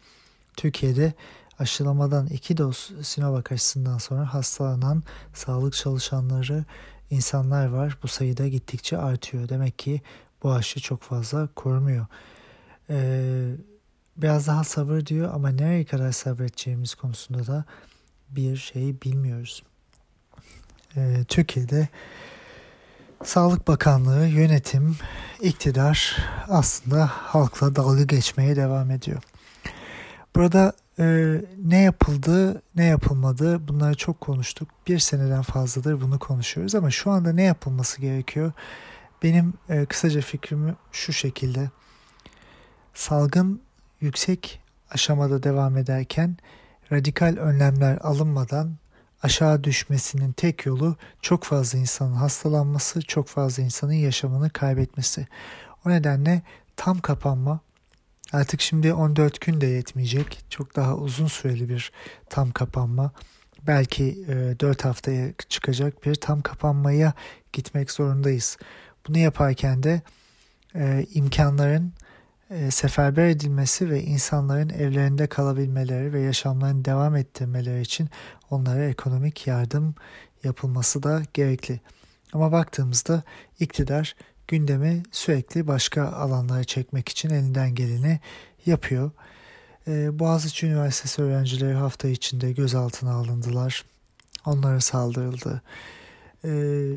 Türkiye'de 0.58 1.14
aşılamadan 1.60 2.28
iki 2.28 2.58
doz 2.58 2.92
Sinovac 3.02 3.52
aşısından 3.52 3.98
sonra 3.98 4.34
hastalanan 4.34 5.04
sağlık 5.34 5.74
çalışanları 5.74 6.66
insanlar 7.10 7.68
var. 7.68 7.98
Bu 8.04 8.08
sayıda 8.08 8.48
gittikçe 8.48 8.98
artıyor. 8.98 9.50
Demek 9.50 9.80
ki 9.80 10.02
bu 10.44 10.52
aşı 10.52 10.80
çok 10.80 11.02
fazla 11.02 11.48
korumuyor. 11.56 12.06
Ee, 12.90 13.52
biraz 14.18 14.48
daha 14.48 14.64
sabır 14.64 15.06
diyor 15.06 15.34
ama 15.34 15.50
nereye 15.50 15.86
kadar 15.86 16.12
sabredeceğimiz 16.12 16.96
konusunda 16.96 17.48
da 17.48 17.66
bir 18.30 18.58
şey 18.58 19.02
bilmiyoruz. 19.02 19.64
Ee, 20.96 21.24
Türkiye'de 21.28 21.88
Sağlık 23.24 23.68
Bakanlığı, 23.68 24.28
yönetim, 24.28 24.98
iktidar 25.42 26.18
aslında 26.50 27.06
halkla 27.14 27.76
dalga 27.76 28.04
geçmeye 28.04 28.56
devam 28.56 28.92
ediyor. 28.92 29.22
Burada 30.36 30.74
ee, 31.00 31.42
ne 31.66 31.82
yapıldı, 31.82 32.62
ne 32.76 32.86
yapılmadı 32.86 33.68
bunları 33.68 33.96
çok 33.96 34.22
konuştuk. 34.22 34.70
Bir 34.88 35.00
seneden 35.00 35.42
fazladır 35.42 36.02
bunu 36.02 36.20
konuşuyoruz 36.20 36.76
ama 36.76 36.92
şu 36.92 37.12
anda 37.12 37.34
ne 37.34 37.44
yapılması 37.44 38.02
gerekiyor? 38.02 38.52
Benim 39.24 39.54
e, 39.70 39.86
kısaca 39.86 40.22
fikrim 40.22 40.76
şu 40.92 41.14
şekilde. 41.14 41.70
Salgın 42.94 43.62
yüksek 44.02 44.62
aşamada 44.92 45.44
devam 45.44 45.78
ederken 45.78 46.38
radikal 46.92 47.38
önlemler 47.38 47.98
alınmadan 47.98 48.76
aşağı 49.24 49.64
düşmesinin 49.64 50.32
tek 50.32 50.66
yolu 50.66 50.96
çok 51.22 51.44
fazla 51.44 51.80
insanın 51.80 52.14
hastalanması, 52.14 53.02
çok 53.02 53.28
fazla 53.28 53.64
insanın 53.64 53.94
yaşamını 53.94 54.50
kaybetmesi. 54.50 55.28
O 55.86 55.90
nedenle 55.90 56.42
tam 56.76 57.00
kapanma 57.00 57.60
Artık 58.34 58.62
şimdi 58.62 58.94
14 58.94 59.42
gün 59.42 59.62
de 59.62 59.68
yetmeyecek. 59.68 60.40
Çok 60.50 60.76
daha 60.76 60.96
uzun 60.96 61.28
süreli 61.28 61.70
bir 61.70 61.92
tam 62.30 62.52
kapanma. 62.52 63.12
Belki 63.68 64.04
e, 64.28 64.60
4 64.60 64.86
haftaya 64.86 65.34
çıkacak 65.50 66.06
bir 66.06 66.16
tam 66.16 66.42
kapanmaya 66.42 67.14
gitmek 67.54 67.92
zorundayız. 67.92 68.58
Bunu 69.08 69.18
yaparken 69.18 69.84
de 69.84 70.02
e, 70.76 71.06
imkanların 71.14 71.94
e, 72.50 72.72
seferber 72.72 73.28
edilmesi 73.28 73.90
ve 73.90 74.04
insanların 74.04 74.70
evlerinde 74.70 75.28
kalabilmeleri 75.28 76.14
ve 76.14 76.20
yaşamlarını 76.22 76.86
devam 76.86 77.16
ettirmeleri 77.16 77.82
için 77.82 78.10
onlara 78.50 78.86
ekonomik 78.86 79.48
yardım 79.48 79.96
yapılması 80.44 81.04
da 81.04 81.22
gerekli. 81.34 81.80
Ama 82.34 82.52
baktığımızda 82.52 83.24
iktidar 83.60 84.16
gündemi 84.48 85.04
sürekli 85.12 85.68
başka 85.68 86.08
alanlara 86.12 86.64
çekmek 86.64 87.10
için 87.10 87.30
elinden 87.30 87.76
geleni 87.76 88.20
yapıyor. 88.66 89.12
Ee, 89.88 90.20
Boğaziçi 90.20 90.68
Üniversitesi 90.68 91.22
öğrencileri 91.22 91.74
hafta 91.74 92.08
içinde 92.08 92.52
gözaltına 92.52 93.14
alındılar. 93.14 93.86
Onlara 94.46 94.82
saldırıldı. 94.82 95.62
Ee, 96.46 96.94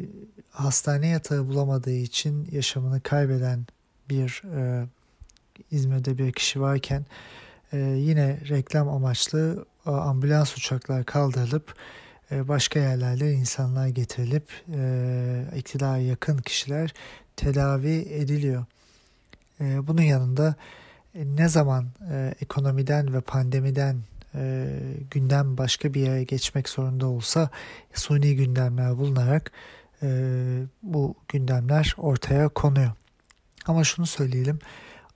hastane 0.51 1.09
yatağı 1.09 1.49
bulamadığı 1.49 1.97
için 1.97 2.49
yaşamını 2.53 3.01
kaybeden 3.01 3.67
bir 4.09 4.43
e, 4.57 4.87
İzmir'de 5.71 6.19
bir 6.19 6.33
kişi 6.33 6.61
varken 6.61 7.07
e, 7.73 7.79
yine 7.79 8.39
reklam 8.49 8.89
amaçlı 8.89 9.67
ambulans 9.87 10.57
uçaklar 10.57 11.05
kaldırılıp 11.05 11.75
e, 12.33 12.49
başka 12.49 12.81
yerlerde 12.81 13.33
insanlar 13.33 13.89
getirilip 13.89 14.49
e, 14.75 15.45
iktidara 15.57 15.99
yakın 15.99 16.39
kişiler 16.39 16.95
tedavi 17.37 18.07
ediliyor. 18.11 18.65
E, 19.61 19.87
bunun 19.87 20.03
yanında 20.03 20.55
e, 21.15 21.27
ne 21.37 21.49
zaman 21.49 21.87
e, 22.13 22.35
ekonomiden 22.41 23.15
ve 23.15 23.21
pandemiden 23.21 23.97
e, 24.35 24.67
gündem 25.11 25.59
başka 25.59 25.95
bir 25.95 26.01
yere 26.01 26.25
geçmek 26.25 26.69
zorunda 26.69 27.07
olsa 27.07 27.51
suni 27.95 28.37
gündemler 28.37 28.99
bulunarak 28.99 29.53
e, 30.03 30.09
bu 30.83 31.15
gündemler 31.29 31.95
ortaya 31.99 32.49
konuyor. 32.49 32.93
Ama 33.67 33.85
şunu 33.85 34.07
söyleyelim 34.07 34.59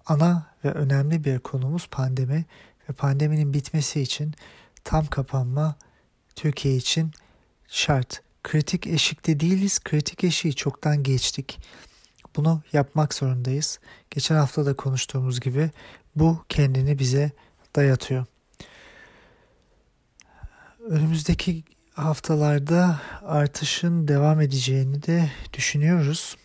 ana 0.07 0.47
ve 0.65 0.71
önemli 0.71 1.25
bir 1.25 1.39
konumuz 1.39 1.87
pandemi 1.91 2.45
ve 2.89 2.93
pandeminin 2.93 3.55
bitmesi 3.55 4.01
için 4.01 4.35
tam 4.85 5.07
kapanma 5.07 5.77
Türkiye 6.35 6.77
için 6.77 7.11
şart. 7.69 8.23
Kritik 8.43 8.87
eşikte 8.87 9.41
değiliz, 9.41 9.79
kritik 9.79 10.25
eşiği 10.25 10.55
çoktan 10.55 11.03
geçtik. 11.03 11.61
Bunu 12.37 12.63
yapmak 12.73 13.15
zorundayız. 13.15 13.79
Geçen 14.11 14.35
hafta 14.35 14.67
da 14.67 14.75
konuştuğumuz 14.77 15.41
gibi 15.41 15.71
bu 16.17 16.45
kendini 16.49 16.99
bize 16.99 17.31
dayatıyor. 17.77 18.27
Önümüzdeki 20.89 21.65
haftalarda 21.95 23.01
artışın 23.23 24.09
devam 24.09 24.41
edeceğini 24.41 25.03
de 25.03 25.31
düşünüyoruz. 25.53 26.37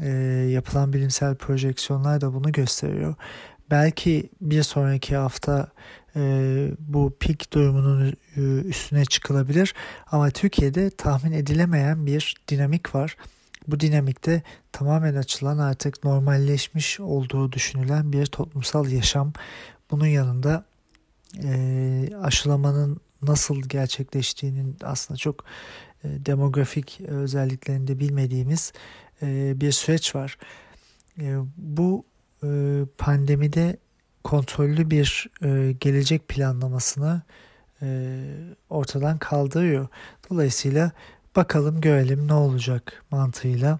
E, 0.00 0.08
yapılan 0.50 0.92
bilimsel 0.92 1.34
projeksiyonlar 1.34 2.20
da 2.20 2.34
bunu 2.34 2.52
gösteriyor. 2.52 3.14
Belki 3.70 4.30
bir 4.40 4.62
sonraki 4.62 5.16
hafta 5.16 5.68
e, 6.16 6.20
bu 6.78 7.16
pik 7.20 7.52
durumunun 7.52 8.16
üstüne 8.64 9.04
çıkılabilir 9.04 9.74
ama 10.06 10.30
Türkiye'de 10.30 10.90
tahmin 10.90 11.32
edilemeyen 11.32 12.06
bir 12.06 12.34
dinamik 12.48 12.94
var. 12.94 13.16
Bu 13.68 13.80
dinamikte 13.80 14.42
tamamen 14.72 15.14
açılan 15.14 15.58
artık 15.58 16.04
normalleşmiş 16.04 17.00
olduğu 17.00 17.52
düşünülen 17.52 18.12
bir 18.12 18.26
toplumsal 18.26 18.88
yaşam. 18.88 19.32
Bunun 19.90 20.06
yanında 20.06 20.64
e, 21.42 22.10
aşılamanın 22.22 23.00
nasıl 23.22 23.62
gerçekleştiğinin 23.62 24.76
aslında 24.82 25.18
çok 25.18 25.44
e, 26.04 26.08
demografik 26.26 27.00
özelliklerinde 27.00 27.98
bilmediğimiz 27.98 28.72
e, 29.22 29.60
bir 29.60 29.72
süreç 29.72 30.14
var. 30.14 30.38
E, 31.20 31.36
bu 31.56 32.04
e, 32.42 32.48
pandemide 32.98 33.76
kontrollü 34.24 34.90
bir 34.90 35.30
gelecek 35.80 36.28
planlamasını 36.28 37.22
ortadan 38.70 39.18
kaldırıyor. 39.18 39.88
Dolayısıyla 40.30 40.92
bakalım 41.36 41.80
görelim 41.80 42.28
ne 42.28 42.32
olacak 42.32 43.04
mantığıyla 43.10 43.78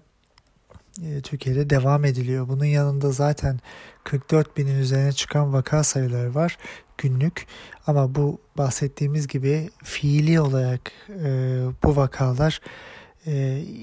Türkiye'de 1.23 1.69
devam 1.69 2.05
ediliyor. 2.05 2.47
Bunun 2.47 2.65
yanında 2.65 3.11
zaten 3.11 3.59
44 4.03 4.57
binin 4.57 4.79
üzerine 4.79 5.11
çıkan 5.11 5.53
vaka 5.53 5.83
sayıları 5.83 6.35
var 6.35 6.57
günlük 6.97 7.47
ama 7.87 8.15
bu 8.15 8.41
bahsettiğimiz 8.57 9.27
gibi 9.27 9.69
fiili 9.83 10.41
olarak 10.41 10.91
bu 11.83 11.95
vakalar 11.95 12.61
e, 13.25 13.33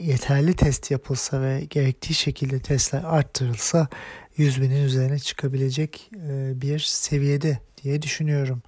yeterli 0.02 0.56
test 0.56 0.90
yapılsa 0.90 1.42
ve 1.42 1.64
gerektiği 1.70 2.14
şekilde 2.14 2.60
testler 2.60 3.04
arttırılsa 3.04 3.88
100 4.36 4.62
binin 4.62 4.84
üzerine 4.84 5.18
çıkabilecek 5.18 6.10
e, 6.28 6.52
bir 6.62 6.78
seviyede 6.78 7.58
diye 7.82 8.02
düşünüyorum. 8.02 8.62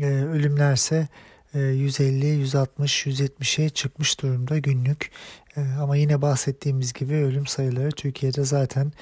E, 0.00 0.06
ölümlerse 0.06 1.08
150, 1.54 2.26
160, 2.26 3.06
170'e 3.06 3.68
çıkmış 3.68 4.20
durumda 4.20 4.58
günlük. 4.58 5.10
E, 5.56 5.60
ama 5.60 5.96
yine 5.96 6.22
bahsettiğimiz 6.22 6.92
gibi 6.92 7.14
ölüm 7.14 7.46
sayıları 7.46 7.90
Türkiye'de 7.90 8.44
zaten 8.44 8.92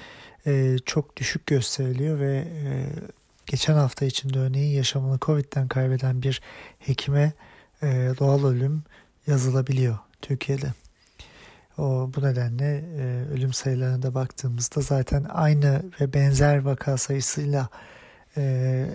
e, 0.47 0.77
çok 0.87 1.17
düşük 1.17 1.47
gösteriliyor 1.47 2.21
ve 2.21 2.37
e, 2.37 2.87
geçen 3.47 3.75
hafta 3.75 4.05
içinde 4.05 4.39
örneğin 4.39 4.77
yaşamını 4.77 5.19
Covid'den 5.21 5.69
kaybeden 5.69 6.23
bir 6.23 6.41
hekime 6.79 7.33
doğal 8.19 8.45
ölüm 8.45 8.83
yazılabiliyor 9.27 9.99
Türkiye'de. 10.23 10.82
O, 11.79 12.11
bu 12.17 12.23
nedenle 12.23 12.85
e, 12.99 13.33
ölüm 13.33 13.53
sayılarına 13.53 14.03
da 14.03 14.15
baktığımızda 14.15 14.81
zaten 14.81 15.27
aynı 15.29 15.83
ve 16.01 16.13
benzer 16.13 16.59
vaka 16.59 16.97
sayısıyla 16.97 17.69
e, 18.37 18.87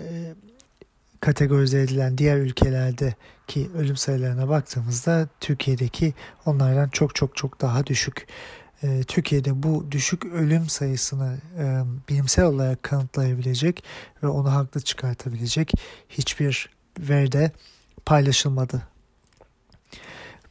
kategorize 1.20 1.82
edilen 1.82 2.18
diğer 2.18 2.36
ülkelerdeki 2.36 3.70
ölüm 3.76 3.96
sayılarına 3.96 4.48
baktığımızda 4.48 5.28
Türkiye'deki 5.40 6.14
onlardan 6.46 6.88
çok 6.88 7.14
çok 7.14 7.36
çok 7.36 7.60
daha 7.60 7.86
düşük. 7.86 8.26
E, 8.82 9.02
Türkiye'de 9.02 9.62
bu 9.62 9.92
düşük 9.92 10.24
ölüm 10.24 10.68
sayısını 10.68 11.36
e, 11.58 11.82
bilimsel 12.08 12.44
olarak 12.44 12.82
kanıtlayabilecek 12.82 13.84
ve 14.22 14.26
onu 14.26 14.52
haklı 14.52 14.80
çıkartabilecek 14.80 15.72
hiçbir 16.08 16.70
veride 16.98 17.50
paylaşılmadı. 18.06 18.82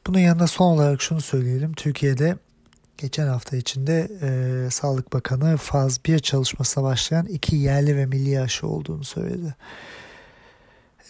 Bunun 0.08 0.20
yanında 0.20 0.48
son 0.48 0.66
olarak 0.66 1.02
şunu 1.02 1.22
söyleyelim. 1.22 1.74
Türkiye'de 1.74 2.38
geçen 2.98 3.28
hafta 3.28 3.58
içinde 3.58 4.10
e, 4.22 4.70
Sağlık 4.72 5.14
Bakanı 5.14 5.58
faz 5.58 6.06
1 6.06 6.20
çalışmasına 6.20 6.84
başlayan 6.84 7.26
iki 7.26 7.56
yerli 7.56 7.98
ve 7.98 8.06
milli 8.06 8.40
aşı 8.40 8.68
olduğunu 8.68 9.04
söyledi. 9.04 9.56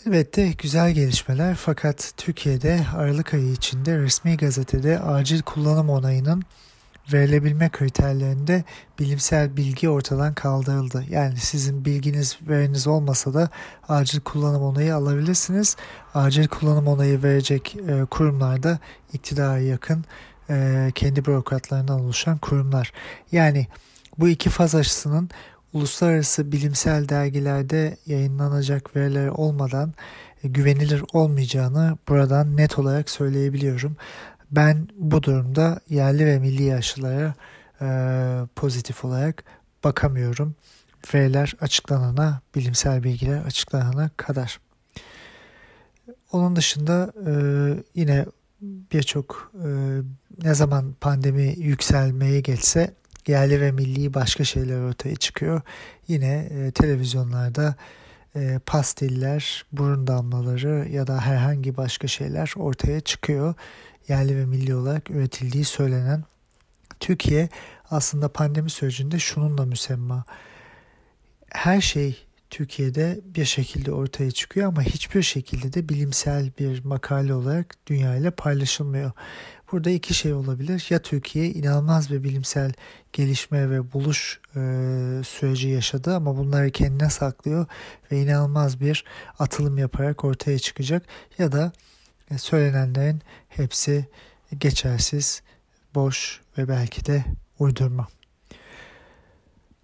Elbette 0.05 0.51
güzel 0.51 0.91
gelişmeler 0.91 1.55
fakat 1.55 2.13
Türkiye'de 2.17 2.85
Aralık 2.95 3.33
ayı 3.33 3.51
içinde 3.51 3.97
resmi 3.97 4.37
gazetede 4.37 4.99
acil 4.99 5.41
kullanım 5.41 5.89
onayının 5.89 6.43
verilebilme 7.13 7.69
kriterlerinde 7.69 8.63
bilimsel 8.99 9.57
bilgi 9.57 9.89
ortadan 9.89 10.33
kaldırıldı. 10.33 11.05
Yani 11.09 11.37
sizin 11.37 11.85
bilginiz 11.85 12.37
veriniz 12.47 12.87
olmasa 12.87 13.33
da 13.33 13.49
acil 13.87 14.19
kullanım 14.19 14.61
onayı 14.61 14.95
alabilirsiniz. 14.95 15.75
Acil 16.13 16.47
kullanım 16.47 16.87
onayı 16.87 17.23
verecek 17.23 17.75
e, 17.87 18.05
kurumlar 18.05 18.63
da 18.63 18.79
iktidara 19.13 19.59
yakın 19.59 20.05
e, 20.49 20.87
kendi 20.95 21.25
bürokratlarından 21.25 21.99
oluşan 21.99 22.37
kurumlar. 22.37 22.91
Yani 23.31 23.67
bu 24.17 24.29
iki 24.29 24.49
faz 24.49 24.75
aşısının 24.75 25.29
uluslararası 25.73 26.51
bilimsel 26.51 27.09
dergilerde 27.09 27.97
yayınlanacak 28.05 28.95
veriler 28.95 29.27
olmadan 29.27 29.93
e, 30.43 30.47
güvenilir 30.47 31.03
olmayacağını 31.13 31.97
buradan 32.07 32.57
net 32.57 32.79
olarak 32.79 33.09
söyleyebiliyorum. 33.09 33.97
Ben 34.51 34.87
bu 34.95 35.23
durumda 35.23 35.79
yerli 35.89 36.25
ve 36.25 36.39
milli 36.39 36.75
aşılara 36.75 37.33
e, 37.81 37.87
pozitif 38.55 39.05
olarak 39.05 39.43
bakamıyorum. 39.83 40.55
Veriler 41.13 41.53
açıklanana, 41.61 42.41
bilimsel 42.55 43.03
bilgiler 43.03 43.41
açıklanana 43.41 44.09
kadar. 44.17 44.59
Onun 46.31 46.55
dışında 46.55 47.13
e, 47.27 47.33
yine 47.95 48.25
birçok 48.61 49.51
e, 49.63 49.67
ne 50.43 50.53
zaman 50.53 50.95
pandemi 51.01 51.55
yükselmeye 51.57 52.41
geçse 52.41 52.93
yerli 53.27 53.61
ve 53.61 53.71
milli 53.71 54.13
başka 54.13 54.43
şeyler 54.43 54.79
ortaya 54.79 55.15
çıkıyor. 55.15 55.61
Yine 56.07 56.49
e, 56.51 56.71
televizyonlarda 56.71 57.75
e, 58.35 58.59
pastiller, 58.65 59.65
burun 59.71 60.07
damlaları 60.07 60.87
ya 60.91 61.07
da 61.07 61.21
herhangi 61.21 61.77
başka 61.77 62.07
şeyler 62.07 62.53
ortaya 62.55 62.99
çıkıyor. 63.01 63.53
Yerli 64.07 64.37
ve 64.37 64.45
milli 64.45 64.75
olarak 64.75 65.11
üretildiği 65.11 65.65
söylenen 65.65 66.23
Türkiye 66.99 67.49
aslında 67.91 68.29
pandemi 68.29 68.69
sürecinde 68.69 69.19
şununla 69.19 69.65
müsemma. 69.65 70.25
Her 71.49 71.81
şey 71.81 72.27
Türkiye'de 72.49 73.19
bir 73.25 73.45
şekilde 73.45 73.91
ortaya 73.91 74.31
çıkıyor 74.31 74.67
ama 74.67 74.81
hiçbir 74.81 75.21
şekilde 75.21 75.73
de 75.73 75.89
bilimsel 75.89 76.51
bir 76.59 76.85
makale 76.85 77.33
olarak 77.33 77.75
dünya 77.87 78.31
paylaşılmıyor. 78.31 79.11
Burada 79.71 79.89
iki 79.89 80.13
şey 80.13 80.33
olabilir. 80.33 80.87
Ya 80.89 81.01
Türkiye 81.01 81.49
inanılmaz 81.49 82.11
bir 82.11 82.23
bilimsel 82.23 82.71
gelişme 83.13 83.69
ve 83.69 83.93
buluş 83.93 84.39
e, 84.55 84.59
süreci 85.27 85.67
yaşadı 85.67 86.15
ama 86.15 86.37
bunları 86.37 86.71
kendine 86.71 87.09
saklıyor 87.09 87.65
ve 88.11 88.21
inanılmaz 88.21 88.79
bir 88.81 89.05
atılım 89.39 89.77
yaparak 89.77 90.23
ortaya 90.23 90.59
çıkacak. 90.59 91.03
Ya 91.37 91.51
da 91.51 91.71
e, 92.31 92.37
söylenenlerin 92.37 93.21
hepsi 93.49 94.05
geçersiz, 94.57 95.41
boş 95.95 96.41
ve 96.57 96.67
belki 96.67 97.05
de 97.05 97.25
uydurma. 97.59 98.07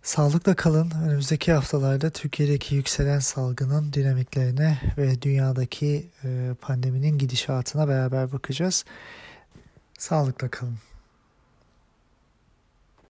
Sağlıkla 0.03 0.55
kalın. 0.55 0.91
Önümüzdeki 0.91 1.53
haftalarda 1.53 2.09
Türkiye'deki 2.09 2.75
yükselen 2.75 3.19
salgının 3.19 3.93
dinamiklerine 3.93 4.77
ve 4.97 5.21
dünyadaki 5.21 6.09
e, 6.23 6.51
pandeminin 6.61 7.17
gidişatına 7.17 7.87
beraber 7.87 8.31
bakacağız. 8.31 8.85
Sağlıkla 10.03 10.49
kalın. 10.49 10.77